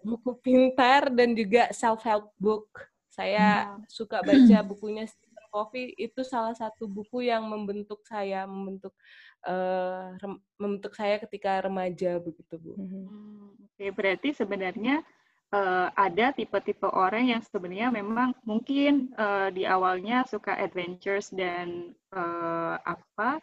buku 0.02 0.30
pintar 0.40 1.12
dan 1.12 1.32
juga 1.36 1.70
self 1.70 2.02
help 2.02 2.32
book. 2.40 2.66
Saya 3.10 3.76
suka 3.90 4.22
baca 4.24 4.58
bukunya 4.64 5.04
Stephen 5.04 5.44
Covey. 5.52 5.92
Itu 5.98 6.24
salah 6.24 6.54
satu 6.56 6.86
buku 6.88 7.26
yang 7.26 7.44
membentuk 7.46 8.00
saya 8.06 8.46
membentuk 8.48 8.94
eh, 9.44 10.06
rem- 10.18 10.42
membentuk 10.56 10.92
saya 10.96 11.20
ketika 11.20 11.60
remaja 11.66 12.16
begitu 12.22 12.54
bu. 12.56 12.72
Hmm, 12.80 13.52
Oke, 13.66 13.86
berarti 13.92 14.32
sebenarnya 14.32 15.04
eh, 15.50 15.88
ada 15.94 16.26
tipe-tipe 16.34 16.86
orang 16.86 17.30
yang 17.30 17.42
sebenarnya 17.42 17.90
memang 17.90 18.34
mungkin 18.46 19.10
eh, 19.14 19.48
di 19.54 19.66
awalnya 19.66 20.22
suka 20.26 20.54
adventures 20.54 21.30
dan 21.34 21.90
eh, 22.14 22.76
apa 22.78 23.42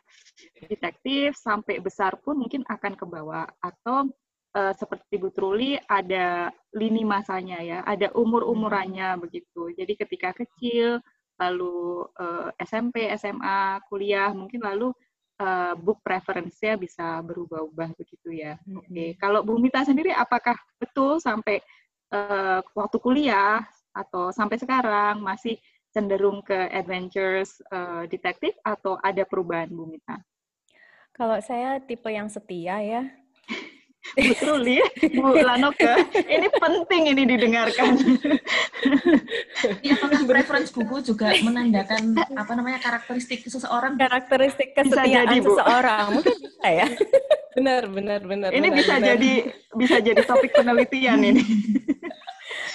detektif 0.68 1.36
sampai 1.36 1.84
besar 1.84 2.16
pun 2.20 2.40
mungkin 2.40 2.64
akan 2.68 2.94
ke 2.96 3.06
bawah 3.08 3.48
atau 3.60 4.08
eh, 4.56 4.74
seperti 4.76 5.20
Bu 5.20 5.30
Truli 5.36 5.76
ada 5.88 6.52
lini 6.76 7.04
masanya 7.04 7.60
ya, 7.60 7.80
ada 7.84 8.12
umur-umurannya 8.16 9.20
begitu. 9.20 9.72
Jadi 9.76 9.94
ketika 10.00 10.32
kecil 10.32 11.04
lalu 11.38 12.08
eh, 12.18 12.50
SMP, 12.64 13.12
SMA, 13.20 13.84
kuliah 13.92 14.32
mungkin 14.32 14.64
lalu 14.64 14.90
uh, 15.42 15.74
book 15.78 16.02
preference-nya 16.02 16.76
bisa 16.78 17.22
berubah-ubah 17.22 17.94
begitu 17.98 18.34
ya. 18.34 18.58
Oke, 18.74 18.86
okay. 18.90 19.10
kalau 19.22 19.46
Bu 19.46 19.58
Mita 19.62 19.86
sendiri 19.86 20.14
apakah 20.14 20.58
betul 20.82 21.22
sampai 21.22 21.62
uh, 22.12 22.60
waktu 22.76 22.98
kuliah 23.02 23.64
atau 23.92 24.30
sampai 24.30 24.62
sekarang 24.62 25.20
masih 25.24 25.58
cenderung 25.92 26.46
ke 26.46 26.56
adventures 26.70 27.58
uh, 27.74 28.06
detektif 28.06 28.54
atau 28.62 29.02
ada 29.02 29.26
perubahan 29.26 29.72
Bu 29.72 29.90
Mita? 29.90 30.22
Kalau 31.18 31.42
saya 31.42 31.82
tipe 31.82 32.06
yang 32.14 32.30
setia 32.30 32.78
ya, 32.78 33.04
Bu 34.16 34.34
Truli, 34.38 34.78
Bu 35.18 35.36
Lanoke, 35.42 35.94
ini 36.16 36.48
penting 36.48 37.02
ini 37.12 37.24
didengarkan. 37.28 37.92
Ya, 39.82 39.98
apakah 39.98 40.22
preference 40.24 40.70
buku 40.72 41.02
juga 41.04 41.34
menandakan 41.42 42.16
apa 42.38 42.52
namanya 42.54 42.80
karakteristik 42.80 43.44
seseorang? 43.50 43.98
Karakteristik 44.00 44.78
kesetiaan 44.78 45.28
jadi, 45.28 45.38
seseorang, 45.44 46.06
mungkin 46.14 46.36
bisa 46.38 46.70
ya. 46.70 46.88
Benar, 47.58 47.90
benar, 47.90 48.22
benar. 48.22 48.54
Ini 48.54 48.70
benar, 48.70 48.78
bisa 48.78 48.94
benar. 49.02 49.08
jadi 49.18 49.34
bisa 49.74 49.98
jadi 49.98 50.22
topik 50.30 50.54
penelitian 50.54 51.26
ini. 51.26 51.42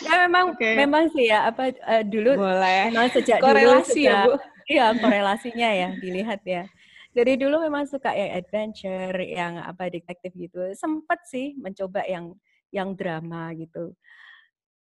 ya 0.02 0.26
memang 0.26 0.44
okay. 0.54 0.74
memang 0.74 1.04
sih 1.14 1.30
ya 1.30 1.46
apa 1.46 1.70
uh, 1.86 2.02
dulu 2.02 2.36
boleh 2.38 2.90
memang 2.90 3.08
sejak 3.14 3.38
korelasi 3.38 4.02
dulu 4.04 4.08
ya 4.10 4.18
bu 4.26 4.32
iya 4.66 4.86
korelasinya 4.98 5.68
ya 5.70 5.88
dilihat 5.98 6.42
ya 6.42 6.66
dari 7.12 7.36
dulu 7.36 7.60
memang 7.60 7.84
suka 7.84 8.16
yang 8.16 8.40
adventure, 8.40 9.16
yang 9.20 9.60
apa 9.60 9.92
detektif 9.92 10.32
gitu. 10.32 10.72
Sempet 10.72 11.20
sih 11.28 11.52
mencoba 11.60 12.08
yang 12.08 12.32
yang 12.72 12.96
drama 12.96 13.52
gitu. 13.52 13.92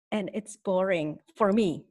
And 0.09 0.33
it's 0.33 0.57
boring 0.57 1.21
for 1.37 1.53
me. 1.53 1.85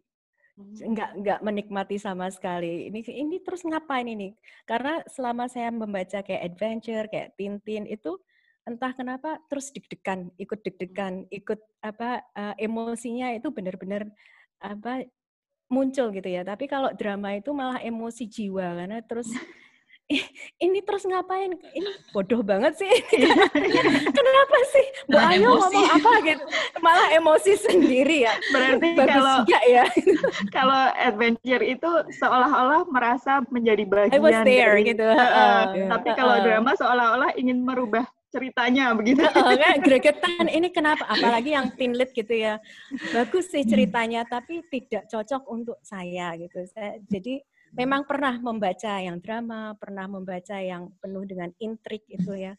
Enggak 0.59 1.15
hmm. 1.15 1.19
enggak 1.23 1.41
menikmati 1.43 1.97
sama 2.03 2.31
sekali. 2.35 2.91
Ini 2.91 2.99
ini 3.15 3.37
terus 3.47 3.63
ngapain 3.63 4.07
ini? 4.11 4.35
Karena 4.67 5.03
selama 5.07 5.47
saya 5.47 5.71
membaca 5.71 6.19
kayak 6.23 6.43
adventure, 6.51 7.07
kayak 7.07 7.39
Tintin 7.39 7.87
itu 7.87 8.19
entah 8.65 8.93
kenapa 8.97 9.41
terus 9.49 9.69
deg-degan, 9.71 10.33
ikut 10.41 10.61
deg-degan, 10.65 11.29
ikut 11.29 11.61
apa 11.85 12.25
uh, 12.33 12.55
emosinya 12.57 13.37
itu 13.37 13.53
benar-benar 13.53 14.09
apa 14.61 15.05
muncul 15.69 16.13
gitu 16.13 16.29
ya. 16.29 16.43
Tapi 16.45 16.65
kalau 16.69 16.93
drama 16.97 17.37
itu 17.37 17.53
malah 17.53 17.81
emosi 17.85 18.25
jiwa 18.25 18.85
karena 18.85 19.05
terus 19.05 19.29
ini 20.65 20.85
terus 20.85 21.09
ngapain? 21.09 21.57
Ini 21.57 21.91
bodoh 22.13 22.45
banget 22.45 22.77
sih. 22.77 22.93
Kenapa 24.17 24.59
sih? 24.73 24.87
Bu 25.09 25.17
Ayu 25.17 25.49
ngomong 25.49 25.89
apa 25.97 26.11
gitu? 26.25 26.45
Malah 26.85 27.09
emosi 27.17 27.53
sendiri 27.57 28.29
ya. 28.29 28.35
Berarti 28.53 28.89
Bagus 28.93 29.09
kalau 29.09 29.35
juga 29.45 29.61
ya. 29.65 29.85
kalau 30.57 30.83
adventure 31.01 31.65
itu 31.65 31.91
seolah-olah 32.21 32.85
merasa 32.93 33.41
menjadi 33.49 33.85
bagian 33.89 34.17
I 34.17 34.21
was 34.21 34.39
there 34.45 34.77
dari, 34.77 34.93
gitu. 34.93 35.09
Uh, 35.09 35.21
uh, 35.25 35.63
tapi 35.97 36.09
kalau 36.13 36.37
drama 36.45 36.71
seolah-olah 36.77 37.31
ingin 37.41 37.65
merubah 37.65 38.05
ceritanya 38.35 38.91
begitu. 38.99 39.23
Uh, 39.23 39.55
kan 39.55 39.79
gregetan 39.79 40.51
ini 40.51 40.75
kenapa? 40.75 41.07
Apalagi 41.07 41.55
yang 41.55 41.71
teen 41.79 41.95
gitu 41.95 42.35
ya. 42.35 42.59
Bagus 43.15 43.55
sih 43.55 43.63
ceritanya 43.63 44.27
tapi 44.27 44.67
tidak 44.67 45.07
cocok 45.07 45.47
untuk 45.47 45.79
saya 45.87 46.35
gitu. 46.35 46.67
Saya, 46.67 46.99
jadi 47.07 47.39
memang 47.79 48.03
pernah 48.03 48.35
membaca 48.43 48.99
yang 48.99 49.23
drama, 49.23 49.79
pernah 49.79 50.11
membaca 50.11 50.59
yang 50.59 50.91
penuh 50.99 51.23
dengan 51.23 51.55
intrik 51.63 52.03
itu 52.11 52.35
ya, 52.35 52.59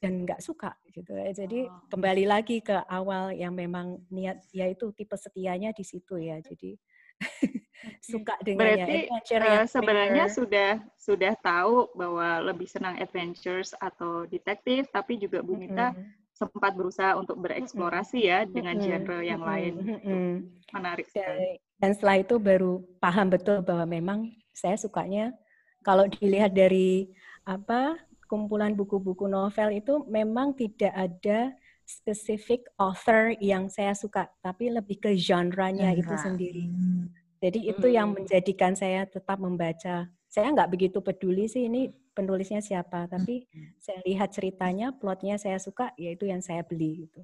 dan 0.00 0.28
nggak 0.28 0.44
suka 0.44 0.76
gitu 0.92 1.16
ya. 1.16 1.32
Jadi 1.32 1.68
kembali 1.88 2.24
lagi 2.28 2.60
ke 2.60 2.76
awal 2.88 3.32
yang 3.32 3.56
memang 3.56 4.02
niat 4.12 4.44
yaitu 4.52 4.92
tipe 4.92 5.16
setianya 5.16 5.72
di 5.72 5.84
situ 5.86 6.20
ya. 6.20 6.36
Jadi 6.44 6.76
suka 8.12 8.34
dengan 8.42 8.66
Berarti 8.66 8.98
uh, 9.10 9.66
sebenarnya 9.66 10.26
sudah 10.30 10.78
sudah 10.98 11.32
tahu 11.42 11.90
bahwa 11.94 12.42
lebih 12.52 12.66
senang 12.70 12.98
adventures 12.98 13.74
atau 13.78 14.26
detektif, 14.26 14.86
tapi 14.90 15.18
juga 15.18 15.42
Bu 15.42 15.58
Mita 15.58 15.90
mm 15.90 15.96
-hmm. 15.98 16.06
sempat 16.34 16.72
berusaha 16.74 17.14
untuk 17.18 17.38
bereksplorasi 17.42 18.20
ya 18.26 18.46
dengan 18.46 18.78
genre 18.78 19.18
yang 19.22 19.42
lain. 19.42 19.74
Mm 19.82 19.98
-hmm. 19.98 20.30
Menarik 20.74 21.06
sekali. 21.10 21.58
Dan 21.82 21.94
setelah 21.98 22.22
itu 22.22 22.38
baru 22.38 22.82
paham 23.02 23.30
betul 23.30 23.62
bahwa 23.62 23.86
memang 23.86 24.30
saya 24.54 24.78
sukanya 24.78 25.34
kalau 25.82 26.06
dilihat 26.06 26.54
dari 26.54 27.10
apa 27.42 27.98
kumpulan 28.30 28.72
buku-buku 28.72 29.26
novel 29.26 29.74
itu 29.74 30.06
memang 30.06 30.54
tidak 30.54 30.94
ada 30.94 31.52
spesifik 31.86 32.66
author 32.78 33.34
yang 33.38 33.68
saya 33.68 33.92
suka, 33.92 34.30
tapi 34.40 34.72
lebih 34.72 34.98
ke 35.02 35.10
genre-nya 35.14 35.92
Genre. 35.92 36.00
itu 36.00 36.14
sendiri. 36.16 36.64
Hmm. 36.68 37.10
Jadi 37.42 37.60
itu 37.68 37.86
hmm. 37.90 37.96
yang 37.96 38.08
menjadikan 38.14 38.72
saya 38.78 39.04
tetap 39.04 39.38
membaca. 39.42 40.06
Saya 40.32 40.46
nggak 40.54 40.70
begitu 40.72 40.98
peduli 41.04 41.50
sih 41.50 41.68
ini 41.68 41.92
penulisnya 42.14 42.62
siapa, 42.62 43.08
tapi 43.10 43.44
hmm. 43.50 43.82
saya 43.82 43.98
lihat 44.06 44.30
ceritanya, 44.32 44.94
plotnya 44.94 45.36
saya 45.36 45.58
suka, 45.58 45.92
yaitu 45.98 46.28
yang 46.28 46.40
saya 46.40 46.62
beli 46.64 47.08
gitu. 47.08 47.20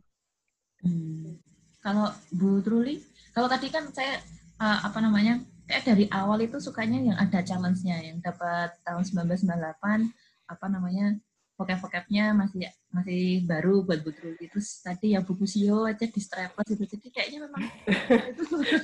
Hmm. 0.83 1.39
Kalau 1.79 2.11
Bu 2.35 2.59
Truli, 2.61 3.01
kalau 3.31 3.47
tadi 3.47 3.71
kan 3.71 3.89
saya 3.95 4.19
uh, 4.59 4.79
apa 4.85 4.99
namanya 4.99 5.41
kayak 5.69 5.85
dari 5.85 6.05
awal 6.11 6.41
itu 6.43 6.59
sukanya 6.59 6.99
yang 6.99 7.17
ada 7.21 7.45
challenge-nya 7.45 8.01
yang 8.03 8.19
dapat 8.25 8.75
tahun 8.83 9.05
1998 9.05 10.49
apa 10.49 10.67
namanya 10.67 11.21
vocab-vocabnya 11.59 12.39
masih 12.39 12.71
masih 12.95 13.43
baru 13.43 13.83
buat 13.83 14.07
buku 14.07 14.39
itu 14.39 14.63
tadi 14.79 15.19
yang 15.19 15.27
buku 15.27 15.43
sio 15.43 15.91
aja 15.91 16.07
di 16.07 16.23
strapless 16.23 16.71
itu 16.71 16.87
jadi 16.87 17.07
kayaknya 17.11 17.39
memang 17.51 17.63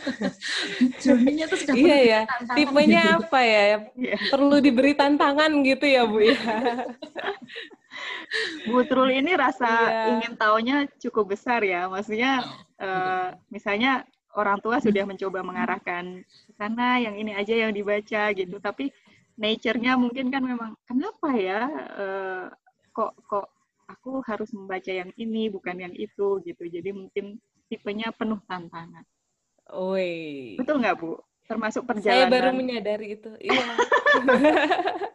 journey 1.01 1.47
tuh 1.47 1.59
sudah 1.63 1.75
iya 1.79 1.99
ya 2.03 2.21
tipenya 2.59 3.15
gitu. 3.15 3.31
apa 3.31 3.41
ya? 3.47 3.63
Perlu 4.35 4.59
diberi 4.59 4.99
tantangan 4.99 5.55
gitu 5.63 5.87
ya 5.87 6.03
bu 6.03 6.19
ya? 6.19 6.39
Bu 8.67 8.83
Trul 8.91 9.15
ini 9.15 9.39
rasa 9.39 9.71
iya. 9.71 10.19
ingin 10.19 10.35
taunya 10.35 10.83
cukup 10.99 11.39
besar 11.39 11.63
ya. 11.63 11.87
Maksudnya 11.87 12.43
uh, 12.83 13.31
misalnya 13.55 14.03
orang 14.35 14.59
tua 14.59 14.83
sudah 14.83 15.07
mencoba 15.07 15.47
mengarahkan 15.47 16.27
ke 16.27 16.53
sana, 16.59 16.99
yang 16.99 17.15
ini 17.15 17.39
aja 17.39 17.55
yang 17.55 17.71
dibaca 17.71 18.35
gitu. 18.35 18.59
Tapi 18.59 18.91
nature-nya 19.39 19.99
mungkin 19.99 20.31
kan 20.31 20.43
memang 20.43 20.79
kenapa 20.87 21.29
ya 21.39 21.61
uh, 21.95 22.47
kok 22.95 23.13
kok 23.27 23.51
aku 23.91 24.23
harus 24.25 24.49
membaca 24.55 24.89
yang 24.89 25.11
ini 25.19 25.51
bukan 25.53 25.77
yang 25.83 25.95
itu 25.95 26.41
gitu. 26.47 26.65
Jadi 26.65 26.91
mungkin 26.95 27.43
tipenya 27.69 28.15
penuh 28.15 28.41
tantangan. 28.47 29.05
Oi. 29.75 30.55
Betul 30.61 30.81
nggak 30.81 30.97
Bu? 31.01 31.19
Termasuk 31.45 31.85
perjalanan. 31.85 32.25
Saya 32.25 32.33
baru 32.33 32.51
menyadari 32.57 33.21
itu. 33.21 33.31
Iya. 33.41 33.65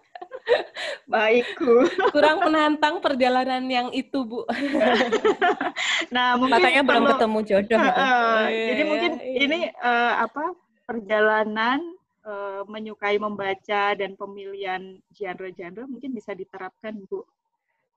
Baikku. 1.09 1.89
Kurang 2.13 2.45
menantang 2.45 3.01
perjalanan 3.01 3.65
yang 3.65 3.89
itu, 3.89 4.21
Bu. 4.25 4.45
nah, 6.15 6.37
mungkin 6.37 6.61
makanya 6.61 6.81
belum 6.85 7.05
ketemu 7.09 7.39
jodoh. 7.49 7.81
Uh, 7.81 7.89
uh, 7.89 8.41
jadi 8.45 8.83
mungkin 8.85 9.11
iya. 9.17 9.37
ini 9.41 9.59
uh, 9.81 10.13
apa 10.29 10.53
perjalanan 10.85 11.81
uh, 12.21 12.61
menyukai 12.69 13.17
membaca 13.17 13.97
dan 13.97 14.13
pemilihan 14.13 15.01
genre-genre 15.09 15.89
mungkin 15.89 16.13
bisa 16.13 16.37
diterapkan, 16.37 16.93
Bu, 17.09 17.25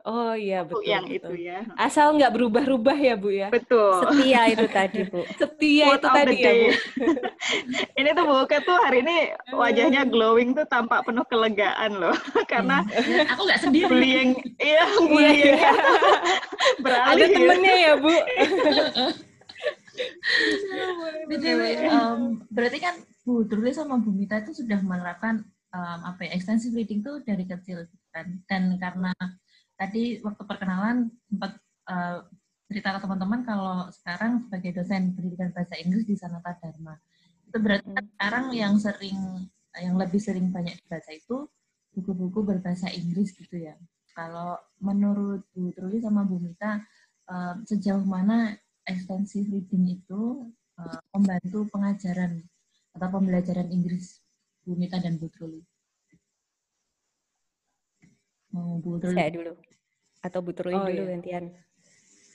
Oh 0.03 0.35
iya 0.35 0.67
betul. 0.67 0.83
Yang 0.83 1.05
betul. 1.07 1.19
itu 1.19 1.33
ya. 1.47 1.59
Asal 1.79 2.19
nggak 2.19 2.33
berubah-ubah 2.35 2.99
ya 2.99 3.15
Bu 3.15 3.31
ya. 3.31 3.49
Betul. 3.55 4.03
Setia 4.03 4.43
itu 4.51 4.67
tadi 4.67 5.01
Bu. 5.07 5.23
Setia 5.41 5.87
itu 5.95 6.09
tadi 6.11 6.37
ya 6.43 6.53
Bu. 6.53 6.69
ini 8.03 8.09
tuh 8.11 8.25
Bu 8.27 8.35
Ke 8.51 8.59
tuh 8.67 8.79
hari 8.83 9.07
ini 9.07 9.31
wajahnya 9.55 10.03
glowing 10.11 10.59
tuh 10.59 10.67
tampak 10.67 11.07
penuh 11.07 11.23
kelegaan 11.31 12.03
loh. 12.03 12.17
Karena 12.51 12.83
hmm. 12.83 13.31
aku 13.31 13.41
nggak 13.47 13.61
sendiri. 13.63 13.87
Bullying, 13.87 14.31
iya 14.59 14.85
bullying. 14.99 15.55
Iya. 15.55 15.71
Ada 16.83 17.25
temennya 17.31 17.75
ya 17.79 17.93
Bu. 18.03 18.15
um, 21.95 22.43
berarti 22.51 22.79
kan 22.83 22.95
Bu 23.23 23.47
Turli 23.47 23.71
sama 23.71 24.03
Bu 24.03 24.11
Mita 24.11 24.43
itu 24.43 24.67
sudah 24.67 24.83
menerapkan 24.83 25.47
um, 25.71 26.01
apa 26.11 26.27
ya 26.27 26.35
extensive 26.35 26.75
reading 26.75 27.07
tuh 27.07 27.23
dari 27.23 27.47
kecil 27.47 27.87
kan 28.13 28.29
dan 28.47 28.77
karena 28.77 29.13
tadi 29.83 30.23
waktu 30.23 30.43
perkenalan 30.47 31.11
sempat 31.27 31.59
uh, 31.91 32.23
cerita 32.71 32.95
ke 32.95 32.99
teman-teman 33.03 33.41
kalau 33.43 33.91
sekarang 33.91 34.47
sebagai 34.47 34.79
dosen 34.79 35.11
pendidikan 35.19 35.51
bahasa 35.51 35.75
Inggris 35.83 36.07
di 36.07 36.15
Sanata 36.15 36.55
Dharma. 36.63 36.95
Itu 37.51 37.59
berarti 37.59 37.91
kan 37.91 38.07
sekarang 38.15 38.47
yang 38.55 38.75
sering 38.79 39.19
yang 39.75 39.99
lebih 39.99 40.23
sering 40.23 40.55
banyak 40.55 40.79
dibaca 40.79 41.11
itu 41.11 41.51
buku-buku 41.93 42.47
berbahasa 42.47 42.89
Inggris 42.95 43.35
gitu 43.35 43.59
ya. 43.59 43.75
Kalau 44.15 44.57
menurut 44.79 45.43
Bu 45.51 45.75
Truli 45.75 45.99
sama 45.99 46.23
Bu 46.23 46.39
Mita, 46.39 46.79
uh, 47.29 47.55
sejauh 47.67 48.07
mana 48.07 48.55
extensive 48.87 49.51
reading 49.51 49.99
itu 49.99 50.47
uh, 50.79 51.01
membantu 51.17 51.67
pengajaran 51.75 52.41
atau 52.93 53.09
pembelajaran 53.09 53.69
Inggris 53.73 54.21
Bu 54.63 54.79
Mita 54.79 55.01
dan 55.03 55.19
Bu 55.19 55.29
Truli? 55.29 55.61
Mau 58.53 58.79
Bu 58.79 59.01
Truli? 59.01 59.17
Saya 59.17 59.31
dulu. 59.33 59.53
Atau 60.21 60.41
Bu 60.45 60.53
Truli 60.53 60.77
oh, 60.77 60.85
dulu 60.85 61.03
iya. 61.03 61.11
gantian? 61.17 61.45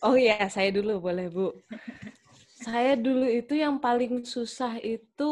Oh 0.02 0.16
iya, 0.18 0.42
saya 0.50 0.70
dulu 0.74 0.98
boleh 0.98 1.30
Bu. 1.30 1.54
saya 2.68 2.98
dulu 2.98 3.30
itu 3.30 3.54
yang 3.54 3.78
paling 3.78 4.26
susah 4.26 4.82
itu 4.82 5.32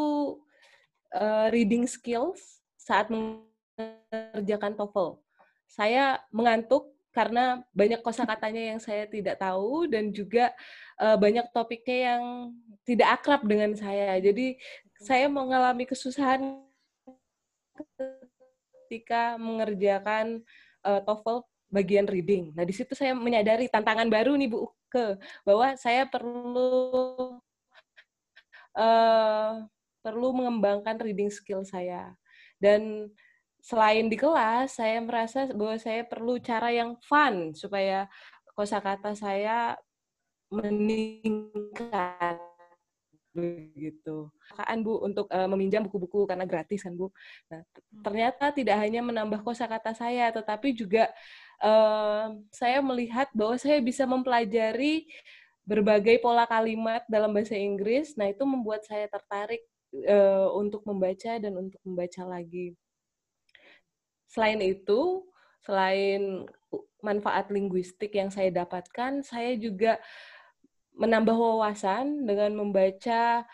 uh, 1.10 1.46
reading 1.50 1.84
skills 1.90 2.62
saat 2.78 3.10
mengerjakan 3.10 4.78
TOEFL. 4.78 5.18
Saya 5.66 6.22
mengantuk 6.30 6.94
karena 7.10 7.64
banyak 7.72 8.04
kosakatanya 8.04 8.76
yang 8.76 8.80
saya 8.80 9.08
tidak 9.08 9.40
tahu 9.40 9.90
dan 9.90 10.12
juga 10.12 10.52
uh, 11.00 11.16
banyak 11.16 11.48
topiknya 11.50 12.14
yang 12.14 12.22
tidak 12.86 13.08
akrab 13.20 13.42
dengan 13.42 13.74
saya. 13.74 14.20
Jadi 14.22 14.60
saya 15.02 15.26
mengalami 15.26 15.88
kesusahan 15.88 16.62
ketika 18.86 19.34
mengerjakan 19.40 20.46
uh, 20.86 21.02
TOEFL 21.02 21.42
bagian 21.66 22.06
reading. 22.06 22.54
Nah, 22.54 22.62
di 22.62 22.70
situ 22.70 22.94
saya 22.94 23.12
menyadari 23.12 23.66
tantangan 23.66 24.06
baru 24.06 24.38
nih 24.38 24.46
Bu 24.46 24.70
ke 24.86 25.18
bahwa 25.42 25.74
saya 25.74 26.06
perlu 26.06 27.42
uh, 28.78 29.66
perlu 30.00 30.28
mengembangkan 30.30 31.02
reading 31.02 31.26
skill 31.26 31.66
saya. 31.66 32.14
Dan 32.62 33.10
selain 33.58 34.06
di 34.06 34.14
kelas, 34.14 34.78
saya 34.78 35.02
merasa 35.02 35.50
bahwa 35.50 35.74
saya 35.82 36.06
perlu 36.06 36.38
cara 36.38 36.70
yang 36.70 36.94
fun 37.02 37.50
supaya 37.58 38.06
kosakata 38.54 39.18
saya 39.18 39.74
meningkat 40.46 42.38
begitu. 43.36 44.32
Kan 44.56 44.80
Bu 44.80 45.04
untuk 45.04 45.28
uh, 45.28 45.44
meminjam 45.52 45.84
buku-buku 45.84 46.24
karena 46.24 46.48
gratis 46.48 46.80
kan 46.80 46.96
Bu. 46.96 47.12
Nah, 47.52 47.60
ternyata 48.00 48.50
tidak 48.56 48.80
hanya 48.80 49.04
menambah 49.04 49.44
kosakata 49.44 49.92
saya 49.92 50.32
tetapi 50.32 50.72
juga 50.72 51.12
uh, 51.60 52.32
saya 52.48 52.80
melihat 52.80 53.28
bahwa 53.36 53.60
saya 53.60 53.78
bisa 53.84 54.08
mempelajari 54.08 55.04
berbagai 55.68 56.22
pola 56.24 56.48
kalimat 56.48 57.04
dalam 57.06 57.36
bahasa 57.36 57.54
Inggris. 57.54 58.16
Nah, 58.16 58.32
itu 58.32 58.42
membuat 58.48 58.88
saya 58.88 59.04
tertarik 59.06 59.60
uh, 60.08 60.48
untuk 60.56 60.80
membaca 60.88 61.36
dan 61.36 61.52
untuk 61.52 61.82
membaca 61.84 62.22
lagi. 62.24 62.72
Selain 64.30 64.58
itu, 64.62 65.26
selain 65.62 66.46
manfaat 67.02 67.50
linguistik 67.50 68.14
yang 68.14 68.30
saya 68.30 68.50
dapatkan, 68.50 69.22
saya 69.22 69.54
juga 69.58 69.98
menambah 70.96 71.36
wawasan 71.36 72.24
dengan 72.24 72.56
membaca 72.56 73.44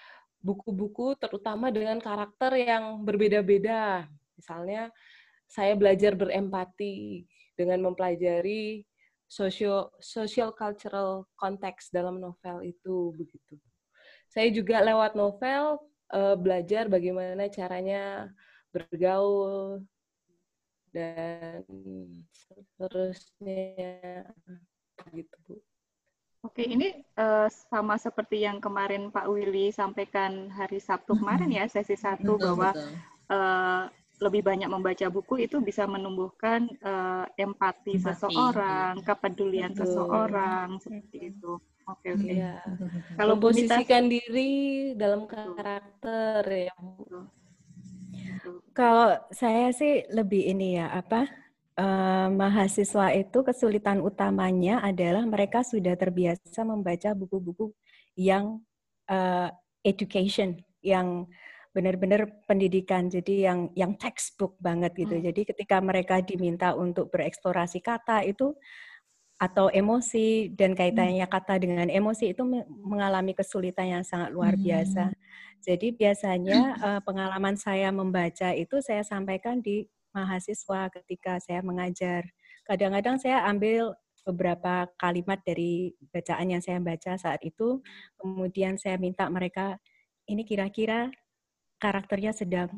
buku-buku 0.42 1.18
terutama 1.18 1.70
dengan 1.74 1.98
karakter 1.98 2.54
yang 2.58 3.02
berbeda-beda. 3.02 4.06
Misalnya, 4.38 4.90
saya 5.46 5.76
belajar 5.76 6.16
berempati 6.16 7.26
dengan 7.58 7.90
mempelajari 7.90 8.86
social 9.26 9.92
social 10.00 10.52
cultural 10.52 11.24
context 11.36 11.92
dalam 11.92 12.22
novel 12.22 12.62
itu 12.64 13.12
begitu. 13.16 13.56
Saya 14.28 14.48
juga 14.48 14.80
lewat 14.80 15.12
novel 15.12 15.76
uh, 16.12 16.36
belajar 16.36 16.88
bagaimana 16.88 17.48
caranya 17.52 18.32
bergaul 18.72 19.84
dan 20.92 21.64
seterusnya 22.28 24.24
gitu 25.12 25.36
Bu. 25.48 25.71
Oke, 26.42 26.66
ini 26.66 26.90
uh, 27.16 27.46
sama 27.70 27.94
seperti 27.96 28.42
yang 28.42 28.58
kemarin 28.58 29.14
Pak 29.14 29.30
Willy 29.30 29.70
sampaikan 29.70 30.50
hari 30.50 30.82
Sabtu 30.82 31.14
kemarin 31.14 31.50
ya, 31.50 31.64
sesi 31.70 31.94
satu 31.96 32.38
bahwa 32.38 32.74
Uh, 33.32 33.88
lebih 34.20 34.44
banyak 34.44 34.68
membaca 34.68 35.08
buku 35.08 35.48
itu 35.48 35.58
bisa 35.64 35.88
menumbuhkan 35.88 36.68
uh, 36.84 37.24
empati, 37.40 37.96
empati 37.96 38.12
seseorang, 38.12 39.00
kepedulian 39.02 39.72
betul. 39.72 39.88
seseorang 39.88 40.68
seperti 40.78 41.32
itu. 41.32 41.56
Oke, 41.88 42.12
oke. 42.12 42.28
Ya. 42.28 42.60
Kalau 43.16 43.40
posisikan 43.40 44.06
diri 44.06 44.92
dalam 44.94 45.24
karakter 45.26 46.44
ya. 46.44 46.76
Kalau 48.76 49.16
saya 49.32 49.72
sih 49.72 50.04
lebih 50.12 50.44
ini 50.44 50.76
ya 50.76 50.92
apa 50.92 51.24
uh, 51.78 52.28
mahasiswa 52.32 53.12
itu 53.16 53.38
kesulitan 53.44 54.00
utamanya 54.04 54.80
adalah 54.84 55.24
mereka 55.24 55.64
sudah 55.64 55.96
terbiasa 55.96 56.62
membaca 56.66 57.12
buku-buku 57.16 57.72
yang 58.18 58.60
uh, 59.08 59.48
education, 59.82 60.60
yang 60.84 61.26
benar-benar 61.72 62.28
pendidikan, 62.44 63.08
jadi 63.08 63.48
yang 63.48 63.60
yang 63.72 63.96
textbook 63.96 64.60
banget 64.60 64.92
gitu. 64.92 65.16
Hmm. 65.16 65.24
Jadi 65.24 65.40
ketika 65.48 65.80
mereka 65.80 66.20
diminta 66.20 66.76
untuk 66.76 67.08
bereksplorasi 67.08 67.80
kata 67.80 68.28
itu 68.28 68.52
atau 69.40 69.72
emosi 69.72 70.52
dan 70.54 70.76
kaitannya 70.76 71.24
hmm. 71.24 71.32
kata 71.32 71.58
dengan 71.58 71.88
emosi 71.88 72.36
itu 72.36 72.44
mengalami 72.68 73.32
kesulitan 73.32 74.00
yang 74.00 74.04
sangat 74.04 74.30
luar 74.36 74.54
biasa. 74.54 75.10
Hmm. 75.10 75.18
Jadi 75.62 75.96
biasanya 75.96 76.60
uh, 76.76 77.00
pengalaman 77.00 77.56
saya 77.56 77.88
membaca 77.88 78.52
itu 78.52 78.82
saya 78.84 79.00
sampaikan 79.00 79.64
di 79.64 79.88
mahasiswa 80.12 80.92
ketika 81.00 81.40
saya 81.40 81.60
mengajar. 81.64 82.28
Kadang-kadang 82.68 83.18
saya 83.18 83.42
ambil 83.48 83.96
beberapa 84.22 84.86
kalimat 85.00 85.42
dari 85.42 85.90
bacaan 86.14 86.52
yang 86.54 86.62
saya 86.62 86.78
baca 86.78 87.18
saat 87.18 87.42
itu, 87.42 87.82
kemudian 88.20 88.78
saya 88.78 88.94
minta 88.96 89.26
mereka 89.26 89.76
ini 90.30 90.46
kira-kira 90.46 91.10
karakternya 91.82 92.30
sedang 92.30 92.70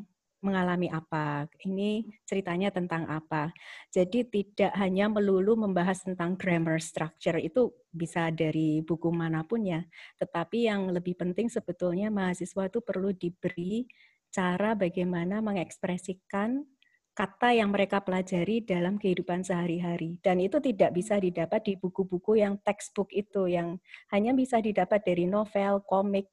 mengalami 0.45 0.93
apa, 0.93 1.49
ini 1.65 2.05
ceritanya 2.29 2.69
tentang 2.69 3.09
apa. 3.09 3.49
Jadi 3.89 4.29
tidak 4.29 4.77
hanya 4.77 5.09
melulu 5.09 5.57
membahas 5.57 6.05
tentang 6.05 6.37
grammar 6.37 6.85
structure, 6.85 7.41
itu 7.41 7.73
bisa 7.89 8.29
dari 8.29 8.85
buku 8.85 9.09
mana 9.09 9.41
pun 9.49 9.65
ya, 9.65 9.81
tetapi 10.21 10.69
yang 10.69 10.93
lebih 10.93 11.17
penting 11.17 11.49
sebetulnya 11.49 12.13
mahasiswa 12.13 12.69
itu 12.69 12.85
perlu 12.85 13.17
diberi 13.17 13.89
cara 14.29 14.77
bagaimana 14.77 15.41
mengekspresikan 15.41 16.67
kata 17.15 17.55
yang 17.55 17.71
mereka 17.71 18.03
pelajari 18.03 18.67
dalam 18.67 18.99
kehidupan 18.99 19.47
sehari-hari. 19.47 20.19
Dan 20.19 20.43
itu 20.43 20.59
tidak 20.59 20.91
bisa 20.99 21.17
didapat 21.23 21.63
di 21.63 21.75
buku-buku 21.79 22.43
yang 22.43 22.59
textbook 22.67 23.09
itu, 23.15 23.47
yang 23.47 23.79
hanya 24.11 24.35
bisa 24.35 24.59
didapat 24.59 25.07
dari 25.07 25.31
novel, 25.31 25.81
komik. 25.87 26.27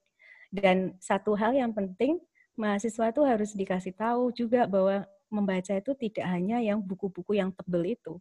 Dan 0.49 0.97
satu 0.97 1.37
hal 1.37 1.53
yang 1.53 1.71
penting, 1.71 2.17
mahasiswa 2.57 3.13
itu 3.13 3.21
harus 3.21 3.53
dikasih 3.53 3.93
tahu 3.93 4.33
juga 4.33 4.65
bahwa 4.65 5.05
membaca 5.31 5.71
itu 5.71 5.93
tidak 5.95 6.27
hanya 6.27 6.59
yang 6.59 6.81
buku-buku 6.81 7.37
yang 7.37 7.53
tebel 7.55 7.95
itu. 7.95 8.13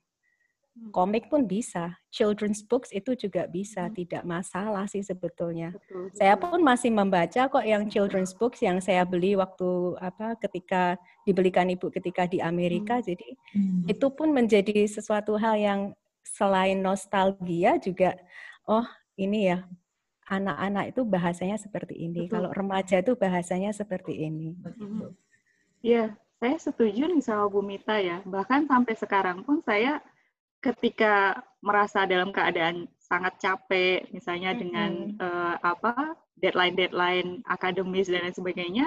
Hmm. 0.70 0.94
Komik 0.94 1.26
pun 1.26 1.50
bisa, 1.50 1.98
children's 2.14 2.62
books 2.62 2.94
itu 2.94 3.18
juga 3.18 3.50
bisa, 3.50 3.90
hmm. 3.90 3.94
tidak 3.98 4.22
masalah 4.22 4.86
sih 4.86 5.02
sebetulnya. 5.02 5.74
Betul, 5.74 6.06
betul. 6.06 6.18
Saya 6.18 6.34
pun 6.38 6.60
masih 6.62 6.90
membaca 6.94 7.42
kok 7.50 7.66
yang 7.66 7.90
children's 7.90 8.30
books 8.30 8.62
yang 8.62 8.78
saya 8.78 9.02
beli 9.02 9.34
waktu 9.34 9.98
apa 9.98 10.38
ketika 10.38 10.94
dibelikan 11.26 11.66
ibu 11.66 11.90
ketika 11.90 12.30
di 12.30 12.38
Amerika. 12.38 13.02
Hmm. 13.02 13.06
Jadi 13.10 13.28
hmm. 13.58 13.82
itu 13.90 14.06
pun 14.14 14.30
menjadi 14.30 14.86
sesuatu 14.86 15.34
hal 15.34 15.58
yang 15.58 15.80
selain 16.22 16.78
nostalgia 16.78 17.74
juga, 17.82 18.14
oh 18.70 18.86
ini 19.18 19.50
ya 19.50 19.66
anak-anak 20.30 20.94
itu 20.94 21.02
bahasanya 21.02 21.58
seperti 21.58 21.98
ini. 21.98 22.30
Betul. 22.30 22.38
Kalau 22.38 22.50
remaja 22.54 23.02
itu 23.02 23.18
bahasanya 23.18 23.74
seperti 23.74 24.14
ini. 24.14 24.54
Iya, 25.82 26.14
saya 26.38 26.56
setuju 26.56 27.10
nih 27.10 27.20
sama 27.20 27.50
Bu 27.50 27.60
Mita 27.60 27.98
ya. 27.98 28.22
Bahkan 28.22 28.70
sampai 28.70 28.94
sekarang 28.94 29.42
pun 29.42 29.58
saya 29.66 29.98
ketika 30.60 31.40
merasa 31.60 32.08
dalam 32.08 32.32
keadaan 32.32 32.88
sangat 33.00 33.36
capek, 33.42 34.06
misalnya 34.14 34.54
mm-hmm. 34.54 34.62
dengan 34.62 34.90
uh, 35.18 35.56
apa 35.60 36.14
deadline-deadline 36.40 37.44
akademis 37.44 38.08
dan 38.08 38.24
lain 38.24 38.36
sebagainya, 38.36 38.86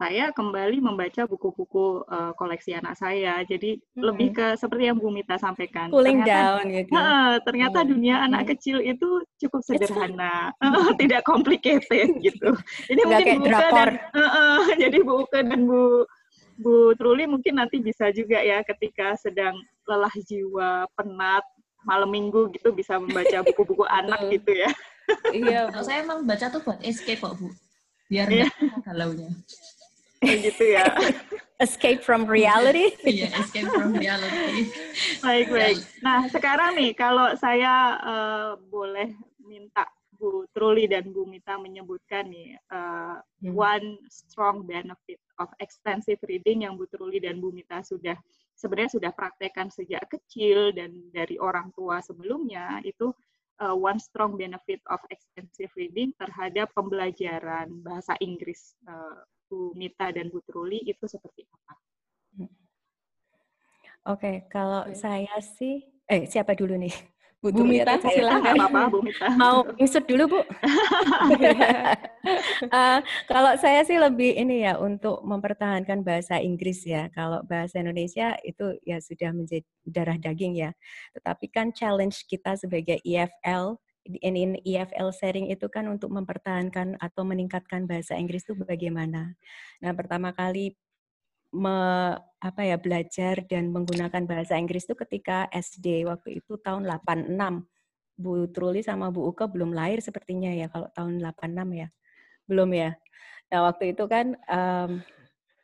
saya 0.00 0.32
kembali 0.32 0.80
membaca 0.80 1.28
buku-buku 1.28 2.08
uh, 2.08 2.32
koleksi 2.40 2.72
anak 2.72 2.96
saya. 2.96 3.44
Jadi 3.44 3.76
hmm. 3.76 4.00
lebih 4.00 4.28
ke 4.32 4.46
seperti 4.56 4.88
yang 4.88 4.96
Bu 4.96 5.12
Mita 5.12 5.36
sampaikan. 5.36 5.92
Cooling 5.92 6.24
ternyata, 6.24 6.32
down 6.32 6.62
gitu. 6.72 6.92
Uh, 6.96 7.34
ternyata 7.44 7.78
hmm. 7.84 7.88
dunia 7.92 8.16
anak 8.24 8.42
kecil 8.48 8.80
itu 8.80 9.20
cukup 9.44 9.60
sederhana, 9.60 10.56
tidak 11.00 11.20
complicated 11.28 12.16
gitu. 12.16 12.50
Nggak 12.88 13.06
mungkin 13.12 13.38
Bu 13.44 13.48
dan 13.52 13.90
uh, 14.16 14.20
uh, 14.24 14.60
jadi 14.88 14.98
Bu 15.04 15.12
Uke 15.28 15.40
dan 15.44 15.68
Bu 15.68 16.08
Bu 16.60 16.92
Truli 16.94 17.24
mungkin 17.24 17.56
nanti 17.56 17.80
bisa 17.80 18.12
juga 18.12 18.38
ya 18.44 18.60
ketika 18.60 19.16
sedang 19.16 19.56
lelah 19.88 20.12
jiwa, 20.28 20.84
penat, 20.92 21.44
malam 21.88 22.12
minggu 22.12 22.52
gitu 22.52 22.70
bisa 22.76 23.00
membaca 23.00 23.40
buku-buku 23.48 23.88
anak 23.88 24.20
gitu 24.28 24.52
ya. 24.52 24.70
iya, 25.34 25.72
saya 25.82 26.06
emang 26.06 26.22
baca 26.22 26.52
tuh 26.52 26.62
buat 26.62 26.78
escape 26.84 27.18
kok 27.18 27.34
Bu. 27.40 27.48
Biar 28.12 28.28
yeah. 28.28 28.50
nggak 28.60 28.82
galaunya 28.84 29.30
gitu 30.20 30.64
ya. 30.76 30.84
Escape 31.64 32.00
from 32.00 32.24
reality. 32.24 32.96
Iya, 33.04 33.28
yeah, 33.28 33.30
escape 33.36 33.68
from 33.68 33.92
reality. 33.92 34.72
baik, 35.20 35.52
baik. 35.52 35.78
Nah, 36.00 36.24
sekarang 36.32 36.72
nih 36.76 36.96
kalau 36.96 37.36
saya 37.36 38.00
uh, 38.00 38.50
boleh 38.72 39.12
minta 39.44 39.84
Bu 40.16 40.48
Truli 40.56 40.88
dan 40.88 41.12
Bu 41.12 41.28
Mita 41.28 41.60
menyebutkan 41.60 42.32
nih 42.32 42.56
uh, 42.72 43.20
hmm. 43.44 43.52
one 43.52 43.88
strong 44.08 44.64
benefit 44.64 45.20
of 45.40 45.48
extensive 45.58 46.20
reading 46.28 46.68
yang 46.68 46.76
Bu 46.76 46.84
Truli 46.92 47.18
dan 47.18 47.40
Bu 47.40 47.50
Mita 47.50 47.80
sudah 47.80 48.14
sebenarnya 48.52 48.92
sudah 49.00 49.10
praktekkan 49.16 49.72
sejak 49.72 50.04
kecil 50.06 50.76
dan 50.76 50.92
dari 51.10 51.40
orang 51.40 51.72
tua 51.72 52.04
sebelumnya 52.04 52.78
itu 52.84 53.08
uh, 53.64 53.72
one 53.72 53.96
strong 53.96 54.36
benefit 54.36 54.84
of 54.92 55.00
extensive 55.08 55.72
reading 55.74 56.12
terhadap 56.20 56.68
pembelajaran 56.76 57.72
bahasa 57.80 58.12
Inggris 58.20 58.76
uh, 58.84 59.24
Bu 59.48 59.72
Mita 59.74 60.12
dan 60.12 60.28
Bu 60.28 60.44
Truli 60.44 60.84
itu 60.84 61.08
seperti 61.08 61.48
apa? 61.48 61.74
Oke, 64.08 64.48
kalau 64.48 64.88
saya 64.96 65.36
sih, 65.44 65.84
eh 66.08 66.24
siapa 66.24 66.56
dulu 66.56 66.72
nih? 66.80 67.19
Bu 67.40 67.64
Mita, 67.64 67.96
silakan. 67.96 68.52
apa-apa, 68.52 68.92
Bu 68.92 69.00
Mita. 69.00 69.32
Mau 69.32 69.64
insert 69.80 70.04
dulu, 70.04 70.36
Bu? 70.36 70.40
uh, 70.44 70.44
kalau 73.32 73.56
saya 73.56 73.80
sih 73.80 73.96
lebih 73.96 74.36
ini 74.36 74.68
ya 74.68 74.76
untuk 74.76 75.24
mempertahankan 75.24 76.04
bahasa 76.04 76.36
Inggris 76.36 76.84
ya. 76.84 77.08
Kalau 77.16 77.40
bahasa 77.48 77.80
Indonesia 77.80 78.36
itu 78.44 78.76
ya 78.84 79.00
sudah 79.00 79.32
menjadi 79.32 79.64
darah 79.88 80.20
daging 80.20 80.52
ya. 80.52 80.76
Tetapi 81.16 81.48
kan 81.48 81.72
challenge 81.72 82.28
kita 82.28 82.60
sebagai 82.60 83.00
EFL 83.08 83.80
in 84.20 84.60
EFL 84.60 85.08
sharing 85.12 85.48
itu 85.48 85.64
kan 85.72 85.88
untuk 85.88 86.12
mempertahankan 86.12 87.00
atau 87.00 87.22
meningkatkan 87.24 87.88
bahasa 87.88 88.20
Inggris 88.20 88.44
itu 88.44 88.52
bagaimana. 88.52 89.32
Nah, 89.80 89.92
pertama 89.96 90.36
kali 90.36 90.76
me, 91.50 91.76
apa 92.40 92.60
ya 92.64 92.80
belajar 92.80 93.44
dan 93.44 93.74
menggunakan 93.74 94.24
bahasa 94.24 94.56
Inggris 94.56 94.86
itu 94.86 94.96
ketika 94.96 95.50
SD 95.52 96.08
waktu 96.08 96.40
itu 96.40 96.56
tahun 96.62 96.86
86. 96.88 97.36
Bu 98.20 98.52
Truli 98.52 98.84
sama 98.84 99.08
Bu 99.08 99.32
Uke 99.32 99.48
belum 99.48 99.72
lahir 99.72 100.04
sepertinya 100.04 100.52
ya 100.52 100.68
kalau 100.68 100.88
tahun 100.92 101.20
86 101.24 101.72
ya. 101.72 101.88
Belum 102.44 102.70
ya. 102.72 102.90
Nah, 103.50 103.60
waktu 103.66 103.96
itu 103.96 104.04
kan 104.06 104.36
um, 104.46 105.02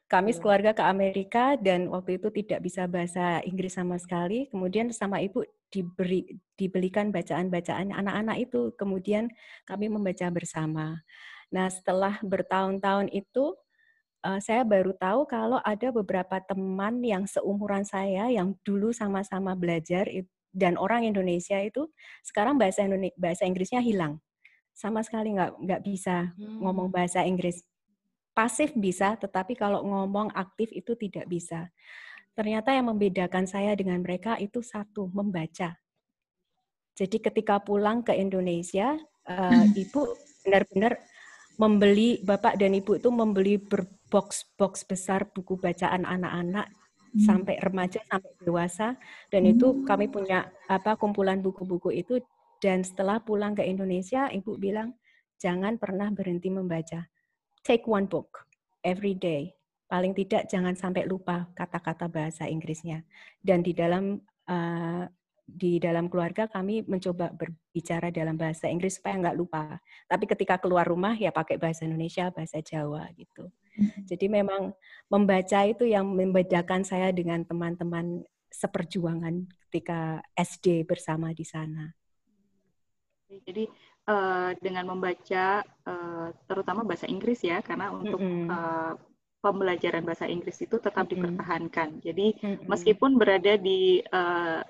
kami 0.07 0.31
keluarga 0.39 0.71
ke 0.75 0.83
Amerika 0.83 1.59
dan 1.59 1.91
waktu 1.91 2.19
itu 2.19 2.31
tidak 2.31 2.65
bisa 2.67 2.87
bahasa 2.91 3.43
Inggris 3.47 3.75
sama 3.75 3.99
sekali. 3.99 4.51
Kemudian 4.51 4.91
sama 4.91 5.23
ibu 5.23 5.43
diberi 5.71 6.27
dibelikan 6.55 7.13
bacaan-bacaan 7.13 7.93
anak-anak 7.93 8.37
itu. 8.43 8.73
Kemudian 8.75 9.31
kami 9.69 9.87
membaca 9.93 10.27
bersama. 10.33 11.03
Nah, 11.51 11.71
setelah 11.71 12.19
bertahun-tahun 12.25 13.13
itu 13.15 13.55
uh, 14.27 14.41
saya 14.43 14.67
baru 14.67 14.91
tahu 14.99 15.31
kalau 15.31 15.63
ada 15.63 15.95
beberapa 15.95 16.43
teman 16.43 16.99
yang 17.07 17.25
seumuran 17.31 17.87
saya 17.87 18.27
yang 18.27 18.59
dulu 18.67 18.91
sama-sama 18.91 19.55
belajar 19.55 20.11
dan 20.51 20.75
orang 20.75 21.07
Indonesia 21.07 21.63
itu 21.63 21.87
sekarang 22.27 22.59
bahasa 22.59 22.83
Indonesia, 22.83 23.15
bahasa 23.15 23.47
Inggrisnya 23.47 23.79
hilang. 23.79 24.19
Sama 24.75 25.07
sekali 25.07 25.33
nggak 25.33 25.63
nggak 25.63 25.83
bisa 25.87 26.35
hmm. 26.35 26.59
ngomong 26.67 26.91
bahasa 26.91 27.23
Inggris. 27.23 27.63
Pasif 28.35 28.75
bisa 28.77 29.17
tetapi 29.17 29.57
kalau 29.57 29.87
ngomong 29.87 30.35
aktif 30.35 30.69
itu 30.75 30.99
tidak 30.99 31.25
bisa. 31.31 31.71
Ternyata 32.37 32.77
yang 32.77 32.93
membedakan 32.93 33.49
saya 33.49 33.73
dengan 33.73 34.05
mereka 34.05 34.37
itu 34.37 34.61
satu 34.61 35.09
membaca. 35.09 35.73
Jadi 36.97 37.17
ketika 37.21 37.61
pulang 37.61 38.05
ke 38.05 38.13
Indonesia 38.13 38.97
uh, 39.25 39.65
ibu 39.81 40.13
benar-benar 40.45 41.01
membeli 41.57 42.21
bapak 42.21 42.61
dan 42.61 42.77
ibu 42.77 43.01
itu 43.01 43.09
membeli 43.09 43.57
berbox-box 44.07 44.87
besar 44.87 45.27
buku 45.35 45.59
bacaan 45.59 46.07
anak-anak 46.07 46.71
hmm. 46.71 47.27
sampai 47.27 47.59
remaja 47.59 47.99
sampai 48.07 48.31
dewasa 48.39 48.95
dan 49.35 49.43
hmm. 49.43 49.53
itu 49.59 49.67
kami 49.83 50.07
punya 50.07 50.47
apa 50.71 50.95
kumpulan 50.95 51.43
buku-buku 51.43 51.91
itu 51.91 52.23
dan 52.63 52.87
setelah 52.87 53.19
pulang 53.19 53.59
ke 53.59 53.67
Indonesia 53.67 54.31
ibu 54.31 54.55
bilang 54.55 54.95
jangan 55.43 55.77
pernah 55.77 56.09
berhenti 56.15 56.49
membaca 56.49 57.11
take 57.67 57.85
one 57.91 58.07
book 58.07 58.47
every 58.87 59.19
day 59.19 59.51
paling 59.91 60.15
tidak 60.15 60.47
jangan 60.47 60.79
sampai 60.79 61.03
lupa 61.07 61.51
kata-kata 61.59 62.07
bahasa 62.07 62.47
Inggrisnya 62.47 63.03
dan 63.43 63.63
di 63.67 63.75
dalam 63.75 64.23
uh, 64.47 65.05
di 65.47 65.79
dalam 65.79 66.11
keluarga 66.11 66.51
kami 66.51 66.83
mencoba 66.91 67.31
berbicara 67.31 68.11
dalam 68.11 68.35
bahasa 68.35 68.67
Inggris 68.67 68.99
supaya 68.99 69.15
nggak 69.23 69.39
lupa. 69.39 69.79
Tapi 70.11 70.27
ketika 70.27 70.59
keluar 70.59 70.83
rumah 70.83 71.15
ya 71.15 71.31
pakai 71.31 71.55
bahasa 71.55 71.87
Indonesia, 71.87 72.35
bahasa 72.35 72.59
Jawa 72.59 73.07
gitu. 73.15 73.47
Hmm. 73.77 74.09
Jadi 74.09 74.27
memang 74.33 74.73
membaca 75.13 75.61
itu 75.69 75.85
yang 75.85 76.09
membedakan 76.09 76.83
saya 76.83 77.13
dengan 77.13 77.45
teman-teman 77.45 78.25
seperjuangan 78.49 79.45
ketika 79.69 80.25
SD 80.33 80.89
bersama 80.89 81.37
di 81.37 81.45
sana. 81.45 81.93
Jadi 83.29 83.69
uh, 84.09 84.57
dengan 84.63 84.97
membaca 84.97 85.61
uh, 85.85 86.29
terutama 86.49 86.89
bahasa 86.89 87.05
Inggris 87.05 87.45
ya, 87.45 87.61
karena 87.61 87.93
untuk 87.93 88.17
mm 88.17 88.33
-hmm. 88.33 88.49
uh, 88.49 88.93
pembelajaran 89.45 90.03
bahasa 90.03 90.25
Inggris 90.25 90.57
itu 90.63 90.81
tetap 90.81 91.05
mm 91.05 91.13
-hmm. 91.13 91.13
dipertahankan. 91.13 91.89
Jadi 92.01 92.27
mm 92.33 92.41
-hmm. 92.41 92.67
meskipun 92.71 93.21
berada 93.21 93.61
di 93.61 94.01
uh, 94.09 94.65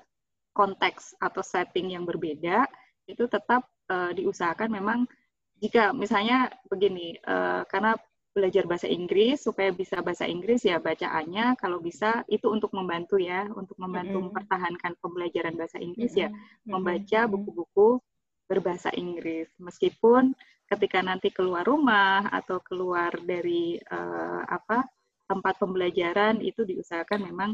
konteks 0.57 1.15
atau 1.21 1.45
setting 1.45 1.93
yang 1.93 2.03
berbeda 2.03 2.65
itu 3.05 3.29
tetap 3.29 3.69
uh, 3.93 4.09
diusahakan 4.11 4.73
memang 4.73 4.99
jika 5.61 5.93
misalnya 5.93 6.49
begini 6.65 7.17
uh, 7.25 7.61
karena 7.69 7.93
belajar 8.37 8.69
bahasa 8.69 8.85
Inggris 8.85 9.41
supaya 9.41 9.73
bisa 9.73 9.97
bahasa 10.05 10.29
Inggris 10.29 10.61
ya 10.61 10.77
bacaannya 10.77 11.57
kalau 11.57 11.81
bisa 11.81 12.21
itu 12.29 12.45
untuk 12.53 12.69
membantu 12.77 13.17
ya 13.17 13.49
untuk 13.49 13.73
membantu 13.81 14.13
mm 14.13 14.21
-hmm. 14.21 14.25
mempertahankan 14.29 14.93
pembelajaran 15.01 15.57
bahasa 15.57 15.81
Inggris 15.81 16.13
mm 16.13 16.21
-hmm. 16.21 16.29
ya 16.29 16.69
membaca 16.69 17.19
buku-buku 17.25 17.97
berbahasa 18.45 18.93
Inggris 18.93 19.49
meskipun 19.57 20.37
ketika 20.69 21.01
nanti 21.01 21.33
keluar 21.33 21.65
rumah 21.65 22.29
atau 22.29 22.61
keluar 22.61 23.09
dari 23.25 23.81
uh, 23.89 24.45
apa 24.45 24.85
tempat 25.25 25.57
pembelajaran 25.57 26.39
itu 26.45 26.61
diusahakan 26.61 27.25
memang 27.25 27.51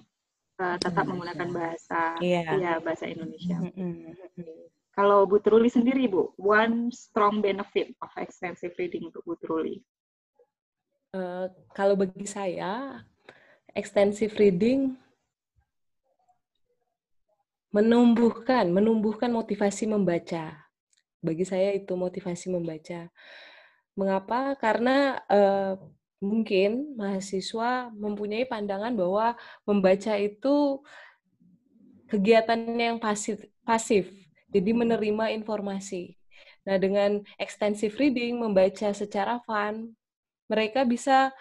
uh, 0.59 0.77
tetap 0.77 1.07
menggunakan 1.07 1.49
bahasa 1.49 2.19
yeah. 2.19 2.53
ya 2.59 2.73
bahasa 2.83 3.07
Indonesia. 3.07 3.57
Mm 3.57 3.71
-hmm. 3.73 4.67
Kalau 4.93 5.25
Bu 5.25 5.41
Truli 5.41 5.73
sendiri 5.73 6.05
Bu, 6.05 6.37
one 6.37 6.93
strong 6.93 7.41
benefit 7.41 7.97
of 7.97 8.13
extensive 8.21 8.77
reading 8.77 9.09
untuk 9.09 9.25
Bu 9.25 9.33
Truli. 9.41 9.81
Uh, 11.13 11.45
kalau 11.77 11.93
bagi 11.93 12.25
saya, 12.25 13.05
extensive 13.77 14.33
reading 14.33 14.97
menumbuhkan 17.69 18.73
menumbuhkan 18.73 19.29
motivasi 19.29 19.85
membaca. 19.85 20.57
Bagi 21.21 21.45
saya 21.45 21.73
itu 21.77 21.93
motivasi 21.93 22.49
membaca. 22.49 23.13
Mengapa? 23.93 24.57
Karena 24.57 25.21
uh, 25.29 25.77
mungkin 26.17 26.97
mahasiswa 26.97 27.93
mempunyai 27.93 28.49
pandangan 28.49 28.97
bahwa 28.97 29.37
membaca 29.69 30.17
itu 30.17 30.81
kegiatan 32.09 32.57
yang 32.73 32.97
pasif, 32.97 33.41
pasif. 33.61 34.09
Jadi 34.49 34.73
menerima 34.73 35.29
informasi. 35.37 36.17
Nah, 36.65 36.81
dengan 36.81 37.21
extensive 37.37 37.93
reading, 38.01 38.41
membaca 38.41 38.89
secara 38.97 39.37
fun, 39.45 39.93
mereka 40.53 40.85
bisa 40.85 41.33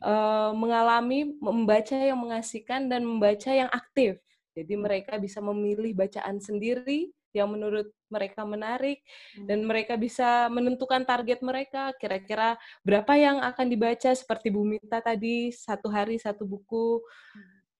uh, 0.00 0.50
mengalami 0.56 1.36
membaca 1.36 1.92
yang 1.92 2.16
mengasihkan 2.16 2.88
dan 2.88 3.04
membaca 3.04 3.52
yang 3.52 3.68
aktif. 3.68 4.16
Jadi 4.56 4.74
mereka 4.80 5.20
bisa 5.20 5.44
memilih 5.44 5.92
bacaan 5.92 6.40
sendiri 6.40 7.12
yang 7.30 7.46
menurut 7.46 7.86
mereka 8.10 8.42
menarik 8.42 9.06
hmm. 9.38 9.46
dan 9.46 9.62
mereka 9.62 9.94
bisa 9.94 10.50
menentukan 10.50 11.06
target 11.06 11.38
mereka 11.46 11.94
kira-kira 11.94 12.58
berapa 12.82 13.14
yang 13.14 13.38
akan 13.38 13.70
dibaca 13.70 14.10
seperti 14.10 14.50
Bu 14.50 14.66
Mita 14.66 14.98
tadi 14.98 15.54
satu 15.54 15.86
hari 15.86 16.18
satu 16.18 16.42
buku 16.42 16.98
hmm. 16.98 17.78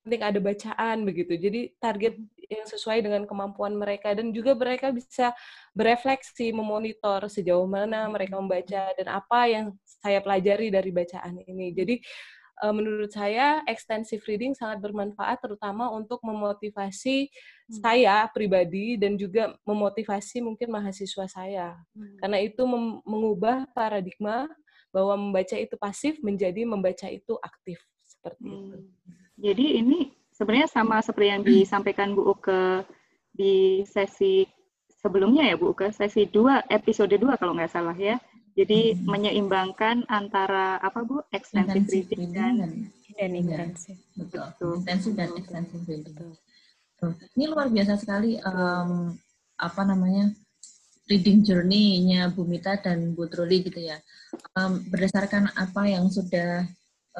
Penting 0.00 0.22
ada 0.24 0.38
bacaan 0.40 0.96
begitu 1.04 1.36
jadi 1.36 1.60
target 1.76 2.16
hmm. 2.16 2.48
yang 2.50 2.66
sesuai 2.66 2.98
dengan 3.04 3.22
kemampuan 3.28 3.76
mereka 3.76 4.16
dan 4.16 4.32
juga 4.32 4.56
mereka 4.56 4.90
bisa 4.90 5.36
berefleksi 5.76 6.50
memonitor 6.50 7.28
sejauh 7.28 7.68
mana 7.68 8.08
mereka 8.08 8.40
membaca 8.40 8.92
dan 8.96 9.06
apa 9.06 9.40
yang 9.46 9.64
saya 9.84 10.24
pelajari 10.24 10.72
dari 10.72 10.90
bacaan 10.90 11.40
ini 11.44 11.76
jadi 11.76 12.00
uh, 12.60 12.74
menurut 12.76 13.10
saya 13.10 13.64
extensive 13.64 14.22
reading 14.28 14.52
sangat 14.52 14.84
bermanfaat 14.84 15.40
terutama 15.40 15.88
untuk 15.90 16.20
memotivasi 16.20 17.32
hmm. 17.32 17.80
saya 17.80 18.28
pribadi 18.30 19.00
dan 19.00 19.16
juga 19.16 19.56
memotivasi 19.64 20.44
mungkin 20.44 20.68
mahasiswa 20.68 21.26
saya. 21.26 21.74
Hmm. 21.96 22.16
Karena 22.20 22.38
itu 22.44 22.62
mengubah 23.04 23.66
paradigma 23.72 24.46
bahwa 24.92 25.16
membaca 25.16 25.56
itu 25.56 25.74
pasif 25.80 26.18
menjadi 26.20 26.66
membaca 26.68 27.08
itu 27.08 27.38
aktif 27.40 27.80
seperti 28.04 28.46
hmm. 28.46 28.58
itu. 28.60 28.78
Jadi 29.40 29.80
ini 29.80 30.12
sebenarnya 30.36 30.68
sama 30.68 31.00
seperti 31.00 31.28
yang 31.32 31.42
disampaikan 31.42 32.12
Bu 32.12 32.36
Uke 32.36 32.84
di 33.32 33.80
sesi 33.88 34.44
sebelumnya 35.00 35.48
ya 35.48 35.56
Bu 35.56 35.72
Uke, 35.72 35.88
sesi 35.90 36.28
2 36.28 36.68
episode 36.68 37.16
2 37.16 37.40
kalau 37.40 37.56
nggak 37.56 37.72
salah 37.72 37.96
ya 37.96 38.20
jadi 38.58 38.94
hmm. 38.94 39.06
menyeimbangkan 39.06 40.04
antara 40.10 40.76
apa 40.82 41.06
Bu? 41.06 41.22
Extensive 41.30 41.86
reading 41.86 42.34
dan 42.34 42.56
dan 43.14 43.30
intensif. 43.36 43.96
Betul. 44.16 44.46
Betul. 44.52 44.72
Intensif 44.82 45.12
dan 45.14 45.30
extensive 45.38 45.84
reading. 45.86 46.16
Betul. 46.18 47.10
Ini 47.38 47.44
luar 47.48 47.68
biasa 47.70 47.94
sekali 48.00 48.36
um, 48.42 49.14
apa 49.60 49.82
namanya? 49.86 50.30
reading 51.10 51.42
journey-nya 51.42 52.30
Bu 52.30 52.46
Mita 52.46 52.78
dan 52.78 53.18
Bu 53.18 53.26
Truli 53.26 53.66
gitu 53.66 53.82
ya. 53.82 53.98
Um, 54.54 54.78
berdasarkan 54.94 55.50
apa 55.58 55.90
yang 55.90 56.06
sudah 56.06 56.62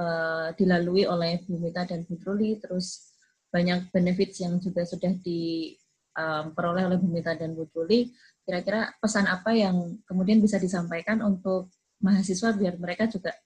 uh, 0.00 0.48
dilalui 0.56 1.04
oleh 1.04 1.44
Bu 1.44 1.60
Mita 1.60 1.84
dan 1.84 2.08
Bu 2.08 2.16
terus 2.56 3.12
banyak 3.52 3.92
benefits 3.92 4.40
yang 4.40 4.56
juga 4.56 4.88
sudah 4.88 5.12
diperoleh 5.20 6.82
um, 6.86 6.88
oleh 6.88 6.98
Bu 6.98 7.08
Mita 7.12 7.36
dan 7.36 7.52
Bu 7.52 7.68
kira-kira 8.48 8.96
pesan 8.98 9.28
apa 9.28 9.52
yang 9.52 10.00
kemudian 10.08 10.40
bisa 10.40 10.56
disampaikan 10.56 11.20
untuk 11.20 11.68
mahasiswa 12.00 12.56
biar 12.56 12.80
mereka 12.80 13.04
juga 13.06 13.36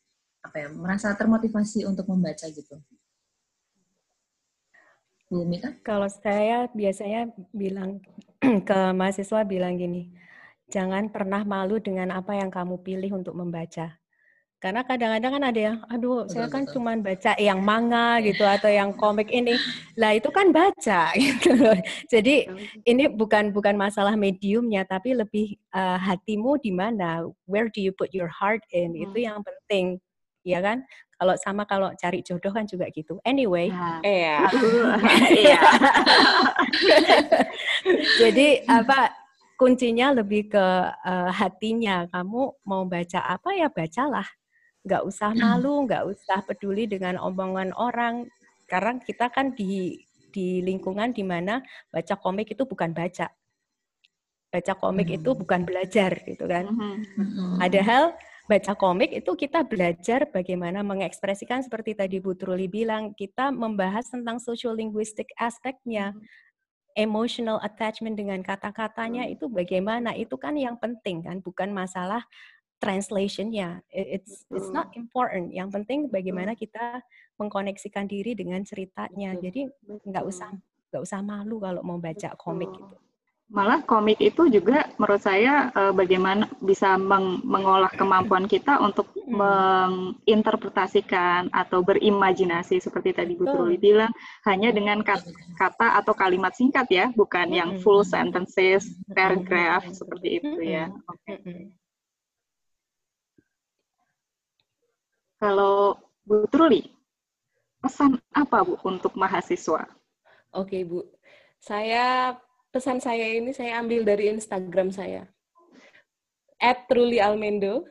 apa 0.44 0.56
ya 0.60 0.68
merasa 0.70 1.10
termotivasi 1.16 1.88
untuk 1.88 2.06
membaca 2.06 2.46
gitu. 2.46 2.78
Bu 5.26 5.42
Mita? 5.42 5.74
Kalau 5.82 6.06
saya 6.06 6.70
biasanya 6.70 7.32
bilang 7.50 7.98
ke 8.68 8.78
mahasiswa 8.94 9.42
bilang 9.42 9.80
gini, 9.80 10.12
jangan 10.68 11.10
pernah 11.10 11.42
malu 11.42 11.80
dengan 11.80 12.12
apa 12.14 12.36
yang 12.36 12.52
kamu 12.52 12.78
pilih 12.84 13.10
untuk 13.18 13.34
membaca. 13.34 14.03
Karena 14.64 14.80
kadang-kadang 14.80 15.32
kan 15.36 15.44
ada 15.44 15.60
yang, 15.60 15.76
aduh, 15.92 16.24
betul, 16.24 16.32
saya 16.32 16.48
kan 16.48 16.64
cuma 16.64 16.96
baca 16.96 17.36
yang 17.36 17.60
manga 17.60 18.16
gitu 18.24 18.48
atau 18.48 18.72
yang 18.72 18.96
komik 18.96 19.28
ini. 19.28 19.60
Lah 19.92 20.16
itu 20.16 20.32
kan 20.32 20.56
baca 20.56 21.12
gitu 21.20 21.52
loh. 21.52 21.76
Jadi 22.08 22.48
ini 22.88 23.04
bukan 23.12 23.52
bukan 23.52 23.76
masalah 23.76 24.16
mediumnya, 24.16 24.88
tapi 24.88 25.12
lebih 25.12 25.60
uh, 25.76 26.00
hatimu 26.00 26.56
di 26.64 26.72
mana. 26.72 27.28
Where 27.44 27.68
do 27.68 27.84
you 27.84 27.92
put 27.92 28.16
your 28.16 28.32
heart 28.32 28.64
in? 28.72 28.96
Hmm. 28.96 29.04
Itu 29.04 29.20
yang 29.20 29.44
penting, 29.44 30.00
ya 30.48 30.64
kan? 30.64 30.80
Kalau 31.20 31.36
sama 31.36 31.68
kalau 31.68 31.92
cari 32.00 32.24
jodoh 32.24 32.56
kan 32.56 32.64
juga 32.64 32.88
gitu. 32.88 33.20
Anyway. 33.20 33.68
Nah, 33.68 34.00
iya. 34.00 34.48
iya. 35.44 35.60
Jadi 38.16 38.64
apa 38.64 39.12
kuncinya 39.60 40.16
lebih 40.16 40.48
ke 40.48 40.66
uh, 40.88 41.28
hatinya. 41.36 42.08
Kamu 42.08 42.64
mau 42.64 42.88
baca 42.88 43.20
apa 43.28 43.52
ya 43.60 43.68
bacalah 43.68 44.24
nggak 44.84 45.02
usah 45.08 45.32
hmm. 45.32 45.40
malu, 45.40 45.74
nggak 45.88 46.04
usah 46.12 46.38
peduli 46.44 46.84
dengan 46.84 47.16
omongan 47.16 47.72
orang, 47.72 48.28
karena 48.68 49.00
kita 49.00 49.32
kan 49.32 49.56
di 49.56 50.04
di 50.34 50.60
lingkungan 50.60 51.14
di 51.14 51.22
mana 51.22 51.62
baca 51.88 52.18
komik 52.20 52.52
itu 52.52 52.66
bukan 52.68 52.90
baca, 52.92 53.32
baca 54.52 54.72
komik 54.76 55.08
hmm. 55.08 55.18
itu 55.22 55.30
bukan 55.32 55.64
belajar 55.64 56.12
gitu 56.28 56.44
kan. 56.44 56.68
Hmm. 56.68 57.00
hmm. 57.16 57.56
Padahal 57.62 58.12
baca 58.44 58.72
komik 58.76 59.10
itu 59.16 59.32
kita 59.32 59.64
belajar 59.64 60.28
bagaimana 60.28 60.84
mengekspresikan 60.84 61.64
seperti 61.64 61.96
tadi 61.96 62.20
Bu 62.20 62.36
Truli 62.36 62.68
bilang, 62.68 63.16
kita 63.16 63.48
membahas 63.48 64.10
tentang 64.12 64.36
social 64.36 64.76
linguistic 64.76 65.32
aspeknya. 65.40 66.12
Hmm. 66.12 66.22
Emotional 66.94 67.58
attachment 67.58 68.14
dengan 68.14 68.38
kata-katanya 68.38 69.26
itu 69.26 69.50
bagaimana? 69.50 70.14
Itu 70.14 70.38
kan 70.38 70.54
yang 70.54 70.78
penting 70.78 71.26
kan, 71.26 71.42
bukan 71.42 71.74
masalah 71.74 72.22
translationnya. 72.84 73.80
It's 73.88 74.44
it's 74.52 74.68
not 74.68 74.92
important. 74.92 75.56
Yang 75.56 75.80
penting 75.80 75.98
bagaimana 76.12 76.52
kita 76.52 77.00
mengkoneksikan 77.40 78.04
diri 78.04 78.36
dengan 78.36 78.60
ceritanya. 78.60 79.32
Jadi 79.40 79.72
nggak 80.04 80.24
usah 80.28 80.52
nggak 80.92 81.02
usah 81.02 81.24
malu 81.24 81.64
kalau 81.64 81.80
mau 81.80 81.96
baca 81.96 82.36
komik 82.36 82.68
gitu. 82.68 82.96
Malah 83.52 83.84
komik 83.84 84.24
itu 84.24 84.48
juga 84.48 84.88
menurut 84.96 85.20
saya 85.20 85.68
uh, 85.76 85.92
bagaimana 85.92 86.48
bisa 86.64 86.96
meng 86.96 87.44
mengolah 87.44 87.92
kemampuan 87.92 88.48
kita 88.48 88.80
untuk 88.80 89.12
menginterpretasikan 89.28 91.52
atau 91.52 91.84
berimajinasi 91.84 92.80
seperti 92.80 93.12
tadi 93.12 93.36
Bu 93.36 93.44
Truli 93.44 93.76
bilang 93.76 94.08
hanya 94.48 94.72
dengan 94.72 95.04
kata, 95.04 95.28
kata 95.60 96.00
atau 96.00 96.16
kalimat 96.16 96.56
singkat 96.56 96.88
ya, 96.88 97.12
bukan 97.12 97.52
yang 97.52 97.76
full 97.84 98.00
sentences, 98.00 98.96
paragraph 99.12 99.92
seperti 99.92 100.40
itu 100.40 100.64
ya. 100.64 100.88
Oke. 100.88 101.36
Okay. 101.36 101.83
Kalau 105.44 106.00
Bu 106.24 106.48
Truli, 106.48 106.88
pesan 107.84 108.16
apa 108.32 108.64
Bu 108.64 108.80
untuk 108.80 109.12
mahasiswa? 109.12 109.84
Oke 110.56 110.88
Bu, 110.88 111.04
saya 111.60 112.32
pesan 112.72 112.96
saya 112.96 113.28
ini 113.28 113.52
saya 113.52 113.76
ambil 113.84 114.08
dari 114.08 114.32
Instagram 114.32 114.88
saya. 114.88 115.28
At 116.56 116.88
Truli 116.88 117.20
Almendo, 117.20 117.84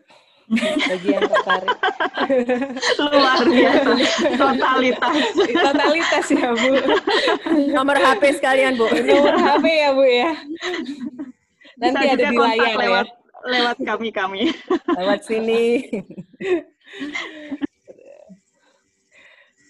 bagi 0.89 1.13
yang 1.13 1.29
tertarik. 1.29 1.77
Luar 3.05 3.45
biasa, 3.45 3.91
totalitas. 4.33 5.15
totalitas 5.69 6.25
ya 6.33 6.49
Bu. 6.57 6.73
Nomor 7.69 8.01
HP 8.01 8.41
sekalian 8.41 8.81
Bu. 8.81 8.89
Nomor 8.89 9.37
HP 9.37 9.65
ya 9.69 9.89
Bu 9.93 10.05
ya. 10.09 10.31
Nanti 11.77 12.01
Bisa 12.01 12.17
ada 12.17 12.25
di 12.33 12.37
layar 12.41 12.65
ya. 12.65 12.81
lewat, 12.81 13.07
ya. 13.13 13.45
Lewat 13.45 13.77
kami-kami. 13.85 14.49
Lewat 14.97 15.21
sini. 15.21 15.85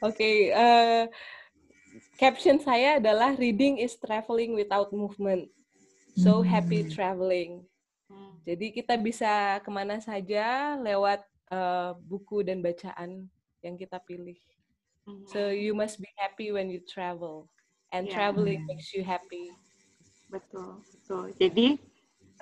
Oke, 0.03 0.19
okay, 0.19 0.35
uh, 0.51 0.59
eh, 0.59 1.03
caption 2.19 2.59
saya 2.59 2.99
adalah 2.99 3.39
reading 3.39 3.79
is 3.79 3.95
traveling 3.95 4.51
without 4.51 4.91
movement. 4.91 5.47
So 6.19 6.43
happy 6.43 6.83
hmm. 6.83 6.91
traveling. 6.91 7.51
Jadi 8.43 8.75
kita 8.75 8.99
bisa 8.99 9.63
ke 9.63 9.69
mana 9.71 10.03
saja 10.03 10.75
lewat 10.75 11.23
uh, 11.47 11.95
buku 11.95 12.43
dan 12.43 12.59
bacaan 12.59 13.31
yang 13.63 13.79
kita 13.79 13.97
pilih. 14.03 14.35
Hmm. 15.07 15.23
So 15.31 15.51
you 15.51 15.71
must 15.71 15.99
be 15.99 16.11
happy 16.19 16.51
when 16.51 16.67
you 16.67 16.83
travel, 16.83 17.47
and 17.95 18.07
yeah. 18.07 18.15
traveling 18.15 18.67
makes 18.67 18.91
you 18.91 19.03
happy. 19.03 19.55
Betul, 20.27 20.83
betul. 20.83 21.23
Jadi 21.39 21.79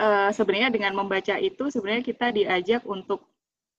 uh, 0.01 0.29
sebenarnya 0.34 0.73
dengan 0.73 0.93
membaca 0.97 1.38
itu 1.38 1.69
sebenarnya 1.69 2.03
kita 2.05 2.34
diajak 2.34 2.81
untuk 2.86 3.21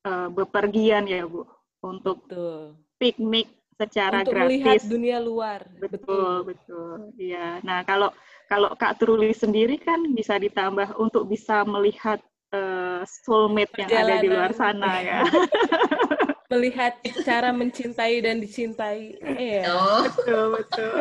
uh, 0.06 0.28
bepergian 0.30 1.06
ya 1.06 1.26
Bu, 1.26 1.46
untuk 1.82 2.26
Betul. 2.26 2.78
piknik 2.98 3.48
secara 3.78 4.22
untuk 4.22 4.34
gratis. 4.36 4.46
melihat 4.46 4.80
dunia 4.86 5.18
luar. 5.18 5.60
Betul, 5.80 6.46
betul. 6.46 7.10
Iya. 7.18 7.58
Nah, 7.66 7.82
kalau 7.82 8.14
kalau 8.46 8.76
Kak 8.76 9.00
Truli 9.00 9.32
sendiri 9.32 9.80
kan 9.80 9.98
bisa 10.12 10.36
ditambah 10.36 10.94
untuk 11.00 11.26
bisa 11.26 11.64
melihat 11.64 12.20
uh, 12.52 13.02
soulmate 13.24 13.72
yang 13.80 13.90
ada 13.90 14.14
di 14.20 14.28
luar 14.28 14.52
sana 14.54 15.00
ya. 15.02 15.20
melihat 16.52 17.00
cara 17.24 17.48
mencintai 17.48 18.20
dan 18.20 18.36
dicintai. 18.38 19.16
Iya. 19.18 19.72
Oh. 19.72 20.04
Betul, 20.04 20.44
betul. 20.60 20.94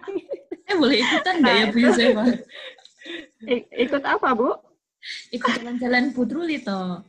eh 0.70 0.74
boleh 0.78 0.98
ikutan 0.98 1.34
nggak 1.42 1.54
ya 1.54 1.66
Bu 1.70 1.78
Yusefa? 1.78 2.24
ikut 3.74 4.02
apa 4.02 4.28
Bu? 4.34 4.50
Ikut 5.30 5.62
jalan-jalan 5.62 6.10
Putruli 6.14 6.58
toh 6.62 7.02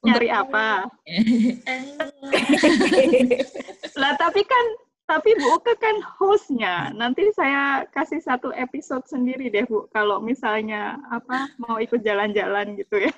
nyari 0.00 0.32
apa? 0.32 0.88
lah 4.00 4.12
tapi 4.16 4.40
kan 4.48 4.66
tapi 5.10 5.34
Bu 5.42 5.58
Uke 5.58 5.74
kan 5.74 5.98
hostnya. 6.22 6.94
Nanti 6.94 7.34
saya 7.34 7.82
kasih 7.90 8.22
satu 8.22 8.54
episode 8.54 9.02
sendiri 9.10 9.50
deh 9.50 9.66
Bu. 9.66 9.90
Kalau 9.90 10.22
misalnya 10.22 11.02
apa 11.10 11.50
mau 11.58 11.82
ikut 11.82 12.06
jalan-jalan 12.06 12.78
gitu 12.78 13.02
ya. 13.02 13.10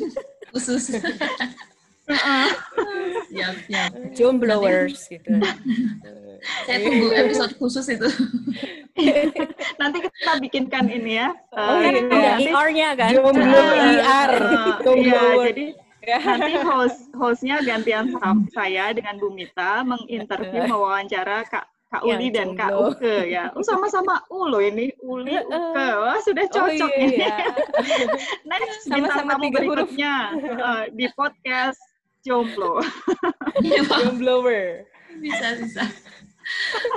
Khusus. 0.54 1.02
siap, 3.32 3.54
siap. 3.66 3.90
Jomblowers 4.14 5.10
gitu. 5.10 5.26
Saya 6.66 6.78
tunggu 6.82 7.06
episode 7.14 7.54
khusus 7.54 7.86
itu. 7.86 8.08
Nanti 9.78 10.02
kita 10.02 10.42
bikinkan 10.42 10.90
ini 10.90 11.22
ya. 11.22 11.30
Oh, 11.54 11.78
uh, 11.78 11.78
iya. 11.78 12.02
ada 12.02 12.30
IR-nya 12.42 12.88
kan? 12.98 13.10
Jomblower. 13.14 13.78
IR. 13.78 14.30
Uh, 14.82 14.96
iya, 14.98 15.22
jadi 15.54 15.66
Nanti 16.02 16.54
host 16.66 17.14
hostnya 17.14 17.62
gantian 17.62 18.10
saya 18.50 18.90
dengan 18.90 19.22
Bu 19.22 19.30
Mita 19.30 19.86
menginterview 19.86 20.66
mewawancara 20.66 21.46
Kak 21.46 21.70
Kak 21.92 22.08
Uli 22.08 22.32
ya, 22.32 22.40
dan 22.40 22.48
Kak 22.56 22.72
Uke 22.72 23.16
ya. 23.28 23.52
Oh, 23.52 23.60
sama-sama 23.60 24.24
U 24.32 24.48
loh 24.48 24.64
ini, 24.64 24.88
Uli 25.04 25.36
Uke. 25.36 25.86
Wah, 26.00 26.16
sudah 26.24 26.48
oh, 26.48 26.52
cocok 26.56 26.88
oh, 26.88 27.04
iya, 27.04 27.04
ini. 27.04 27.20
Next 28.48 28.88
sama-sama 28.88 29.36
tamu 29.36 29.52
berikutnya 29.52 30.14
uh, 30.56 30.84
di 30.88 31.04
podcast 31.12 31.76
Jomblo. 32.24 32.80
Jomblower. 33.92 34.88
Bisa, 35.20 35.60
bisa. 35.60 35.84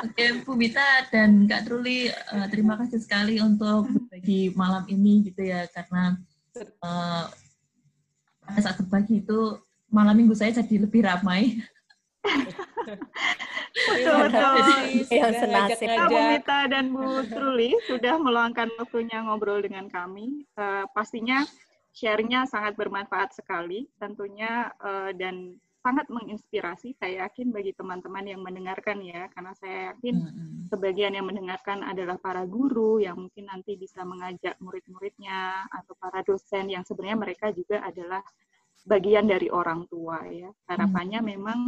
Oke, 0.08 0.48
Bu 0.48 0.56
Mita 0.56 1.12
dan 1.12 1.44
Kak 1.44 1.68
Truli, 1.68 2.08
uh, 2.08 2.48
terima 2.48 2.80
kasih 2.80 3.04
sekali 3.04 3.44
untuk 3.44 3.92
berbagi 3.92 4.56
malam 4.56 4.88
ini 4.88 5.28
gitu 5.28 5.44
ya, 5.44 5.68
karena 5.76 6.16
uh, 6.80 7.28
saat 8.62 8.78
berbagi 8.82 9.22
itu 9.26 9.60
malam 9.90 10.16
minggu 10.18 10.36
saya 10.36 10.62
jadi 10.62 10.86
lebih 10.86 11.06
ramai. 11.06 11.58
betul 13.86 14.16
betul. 14.28 14.56
Yang 15.14 15.34
senasib. 15.46 15.90
Bu 16.10 16.18
Mita 16.18 16.60
dan 16.70 16.86
Bu 16.90 17.22
Truli 17.30 17.72
sudah 17.86 18.18
meluangkan 18.18 18.70
waktunya 18.82 19.22
ngobrol 19.22 19.62
dengan 19.62 19.86
kami. 19.90 20.46
Uh, 20.58 20.90
pastinya 20.94 21.46
share-nya 21.96 22.44
sangat 22.50 22.76
bermanfaat 22.76 23.32
sekali 23.38 23.88
tentunya 24.02 24.74
uh, 24.84 25.16
dan 25.16 25.56
sangat 25.86 26.10
menginspirasi 26.10 26.98
saya 26.98 27.30
yakin 27.30 27.54
bagi 27.54 27.70
teman-teman 27.78 28.26
yang 28.26 28.42
mendengarkan 28.42 29.06
ya 29.06 29.30
karena 29.38 29.54
saya 29.54 29.94
yakin 29.94 30.18
hmm. 30.18 30.66
sebagian 30.74 31.14
yang 31.14 31.30
mendengarkan 31.30 31.86
adalah 31.86 32.18
para 32.18 32.42
guru 32.50 32.98
yang 32.98 33.14
mungkin 33.22 33.46
nanti 33.46 33.78
bisa 33.78 34.02
mengajak 34.02 34.58
murid-muridnya 34.58 35.70
atau 35.70 35.94
para 36.02 36.26
dosen 36.26 36.74
yang 36.74 36.82
sebenarnya 36.82 37.22
mereka 37.22 37.54
juga 37.54 37.86
adalah 37.86 38.26
bagian 38.90 39.30
dari 39.30 39.46
orang 39.54 39.86
tua 39.86 40.26
ya 40.26 40.50
harapannya 40.66 41.22
hmm. 41.22 41.30
memang 41.38 41.60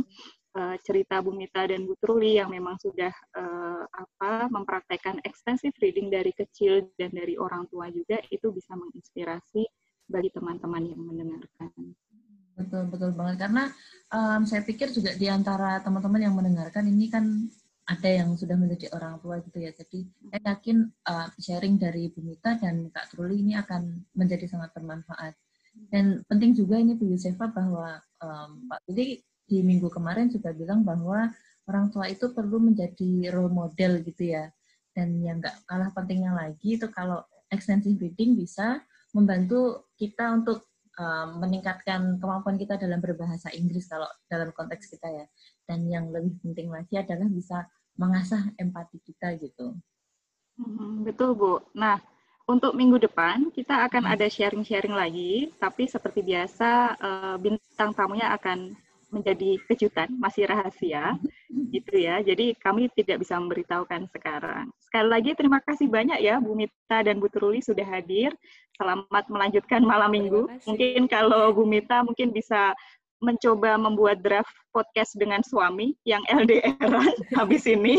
uh, 0.58 0.76
cerita 0.82 1.22
Bu 1.22 1.38
Mita 1.38 1.70
dan 1.70 1.86
Bu 1.86 1.94
Truli 2.02 2.42
yang 2.42 2.50
memang 2.50 2.82
sudah 2.82 3.14
uh, 3.38 3.86
apa 3.86 4.50
mempraktekkan 4.50 5.22
extensive 5.30 5.78
reading 5.78 6.10
dari 6.10 6.34
kecil 6.34 6.90
dan 6.98 7.14
dari 7.14 7.38
orang 7.38 7.70
tua 7.70 7.94
juga 7.94 8.18
itu 8.34 8.50
bisa 8.50 8.74
menginspirasi 8.74 9.62
bagi 10.10 10.34
teman-teman 10.34 10.90
yang 10.90 11.02
mendengarkan. 11.06 11.70
Betul, 12.58 12.90
betul 12.90 13.12
banget. 13.14 13.46
Karena 13.46 13.70
um, 14.10 14.42
saya 14.50 14.66
pikir 14.66 14.90
juga 14.90 15.14
di 15.14 15.30
antara 15.30 15.78
teman-teman 15.86 16.22
yang 16.26 16.34
mendengarkan 16.34 16.90
ini 16.90 17.06
kan 17.08 17.26
ada 17.88 18.10
yang 18.10 18.36
sudah 18.36 18.58
menjadi 18.58 18.92
orang 18.98 19.22
tua 19.22 19.40
gitu 19.46 19.62
ya. 19.62 19.72
Jadi 19.72 20.10
saya 20.34 20.58
yakin 20.58 20.78
uh, 21.08 21.30
sharing 21.38 21.78
dari 21.78 22.10
Bu 22.12 22.26
Mita 22.26 22.58
dan 22.58 22.90
Kak 22.90 23.14
Truli 23.14 23.46
ini 23.46 23.54
akan 23.56 24.12
menjadi 24.18 24.50
sangat 24.50 24.74
bermanfaat. 24.74 25.38
Dan 25.94 26.26
penting 26.26 26.58
juga 26.58 26.82
ini 26.82 26.98
Bu 26.98 27.06
Yusefa 27.08 27.54
bahwa 27.54 28.02
um, 28.20 28.66
Pak 28.68 28.82
Billy 28.90 29.22
di 29.48 29.64
minggu 29.64 29.88
kemarin 29.88 30.28
juga 30.28 30.52
bilang 30.52 30.84
bahwa 30.84 31.32
orang 31.70 31.88
tua 31.94 32.10
itu 32.10 32.34
perlu 32.34 32.60
menjadi 32.60 33.32
role 33.32 33.54
model 33.54 34.02
gitu 34.02 34.34
ya. 34.34 34.50
Dan 34.92 35.22
yang 35.22 35.40
nggak 35.40 35.70
kalah 35.70 35.94
pentingnya 35.94 36.34
lagi 36.34 36.82
itu 36.82 36.90
kalau 36.90 37.22
extensive 37.54 37.96
reading 38.02 38.34
bisa 38.36 38.82
membantu 39.16 39.88
kita 39.96 40.34
untuk 40.34 40.68
um, 40.98 41.40
meningkatkan 41.40 42.18
kemampuan 42.18 42.58
kita 42.58 42.76
dalam 42.76 43.00
berbahasa 43.00 43.54
Inggris 43.54 43.88
kalau 43.88 44.10
dalam 44.28 44.50
konteks 44.52 44.92
kita 44.92 45.08
ya. 45.08 45.26
Dan 45.70 45.88
yang 45.88 46.10
lebih 46.10 46.36
penting 46.42 46.74
lagi 46.74 46.98
adalah 46.98 47.30
bisa 47.30 47.70
mengasah 47.98 48.54
empati 48.58 48.98
kita 49.02 49.38
gitu. 49.42 49.78
Hmm, 50.58 51.06
betul 51.06 51.38
Bu. 51.38 51.62
Nah, 51.78 52.02
untuk 52.50 52.74
minggu 52.74 52.98
depan 52.98 53.54
kita 53.54 53.86
akan 53.90 54.08
hmm. 54.08 54.14
ada 54.18 54.26
sharing-sharing 54.30 54.96
lagi, 54.96 55.54
tapi 55.62 55.86
seperti 55.86 56.26
biasa 56.26 56.98
eh, 56.98 57.36
bintang 57.42 57.94
tamunya 57.94 58.34
akan 58.34 58.74
menjadi 59.10 59.58
kejutan, 59.68 60.12
masih 60.20 60.48
rahasia, 60.48 61.16
gitu 61.74 61.96
ya. 61.96 62.20
Jadi 62.24 62.56
kami 62.60 62.92
tidak 62.96 63.24
bisa 63.24 63.40
memberitahukan 63.40 64.10
sekarang. 64.12 64.72
Sekali 64.84 65.08
lagi 65.08 65.32
terima 65.36 65.60
kasih 65.64 65.88
banyak 65.88 66.20
ya 66.24 66.40
Bu 66.40 66.56
Mita 66.56 67.04
dan 67.04 67.20
Bu 67.20 67.32
Truli 67.32 67.64
sudah 67.64 67.86
hadir. 67.88 68.36
Selamat 68.78 69.26
melanjutkan 69.28 69.82
malam 69.82 70.14
minggu. 70.14 70.46
Mungkin 70.68 71.10
kalau 71.10 71.52
Bu 71.56 71.66
Mita 71.66 72.06
mungkin 72.06 72.30
bisa 72.32 72.76
mencoba 73.18 73.82
membuat 73.82 74.22
draft 74.22 74.54
podcast 74.70 75.18
dengan 75.18 75.42
suami 75.42 75.98
yang 76.06 76.22
LDRan 76.30 77.18
habis 77.40 77.66
ini. 77.66 77.98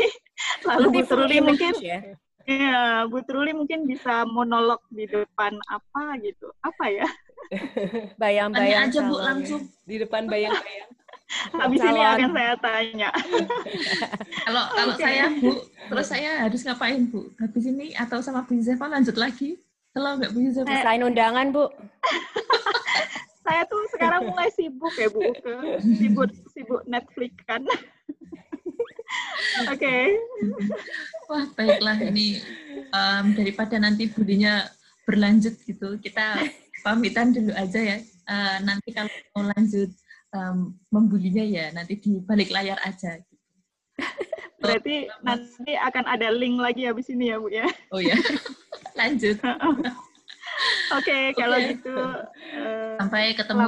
Lalu 0.63 0.87
Bu 0.95 1.03
Truli 1.07 1.39
mungkin 1.43 1.75
ya. 1.83 2.15
Ya, 2.49 3.05
Bu 3.05 3.21
Truli 3.29 3.53
mungkin 3.53 3.85
bisa 3.85 4.25
monolog 4.25 4.81
di 4.89 5.05
depan 5.05 5.53
apa 5.69 6.17
gitu. 6.25 6.49
Apa 6.65 6.89
ya? 6.89 7.05
Bayang-bayang 8.21 8.93
aja 8.93 9.01
Bu 9.05 9.17
langsung 9.17 9.63
di 9.89 9.97
depan 9.97 10.29
bayang-bayang. 10.29 10.91
Habis 11.29 11.81
ini 11.85 12.01
akan 12.01 12.31
saya 12.33 12.55
tanya. 12.57 13.11
kalau 14.49 14.65
kalau 14.73 14.95
okay. 14.97 15.05
saya 15.05 15.25
Bu, 15.37 15.53
terus 15.93 16.07
saya 16.09 16.31
harus 16.49 16.61
ngapain 16.65 17.05
Bu? 17.05 17.29
Habis 17.37 17.65
ini 17.69 17.93
atau 17.93 18.25
sama 18.25 18.49
Bu 18.49 18.57
Yusefa 18.57 18.89
lanjut 18.89 19.17
lagi? 19.21 19.61
Kalau 19.93 20.17
nggak 20.17 20.33
Bu 20.33 20.41
Yusefa? 20.41 20.73
Sign 20.81 21.05
undangan 21.05 21.53
Bu. 21.53 21.69
saya 23.45 23.65
tuh 23.69 23.81
sekarang 23.93 24.29
mulai 24.29 24.49
sibuk 24.53 24.93
ya 24.97 25.09
Bu 25.13 25.21
ke 25.41 25.55
sibuk 26.01 26.29
sibuk 26.53 26.83
Netflix 26.89 27.33
kan. 27.45 27.61
Oke. 29.69 29.77
Okay. 29.77 30.05
Wah 31.29 31.45
baiklah 31.57 31.97
ini 32.09 32.41
um, 32.93 33.37
daripada 33.37 33.77
nanti 33.77 34.09
budinya 34.09 34.65
berlanjut 35.05 35.57
gitu 35.65 35.97
kita 36.01 36.41
pamitan 36.85 37.35
dulu 37.35 37.53
aja 37.55 37.81
ya. 37.81 37.99
Uh, 38.29 38.57
nanti 38.61 38.93
kalau 38.93 39.09
mau 39.33 39.49
lanjut 39.57 39.91
um, 40.37 40.77
membulinya 40.93 41.45
ya 41.45 41.65
nanti 41.73 41.97
di 41.97 42.21
balik 42.25 42.53
layar 42.53 42.77
aja. 42.85 43.17
Gitu. 43.19 43.37
Berarti 44.63 45.07
nanti 45.23 45.73
akan 45.79 46.05
ada 46.05 46.29
link 46.35 46.59
lagi 46.59 46.85
habis 46.85 47.09
ini 47.09 47.31
ya 47.31 47.37
Bu 47.39 47.49
ya. 47.49 47.67
Oh 47.95 48.03
ya. 48.03 48.17
Lanjut. 48.99 49.39
Oke, 50.89 51.07
okay, 51.07 51.25
kalau 51.39 51.55
okay. 51.55 51.79
gitu. 51.79 51.95
Uh, 51.95 52.99
Sampai 52.99 53.31
ketemu 53.39 53.63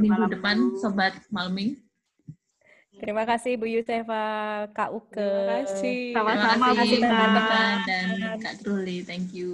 minggu 0.00 0.24
depan, 0.32 0.56
Sobat 0.80 1.12
Malming. 1.28 1.76
Terima 2.96 3.28
kasih 3.28 3.60
Bu 3.60 3.68
Yusefa, 3.68 4.24
Kak 4.72 4.94
Uke. 4.94 5.20
Terima 5.20 5.66
kasih. 5.66 5.98
Sama-sama 6.16 6.66
Bu 6.72 6.84
teman-teman 6.88 7.74
dan 7.84 8.08
Kak 8.40 8.54
Truli. 8.64 9.04
Thank 9.04 9.36
you. 9.36 9.52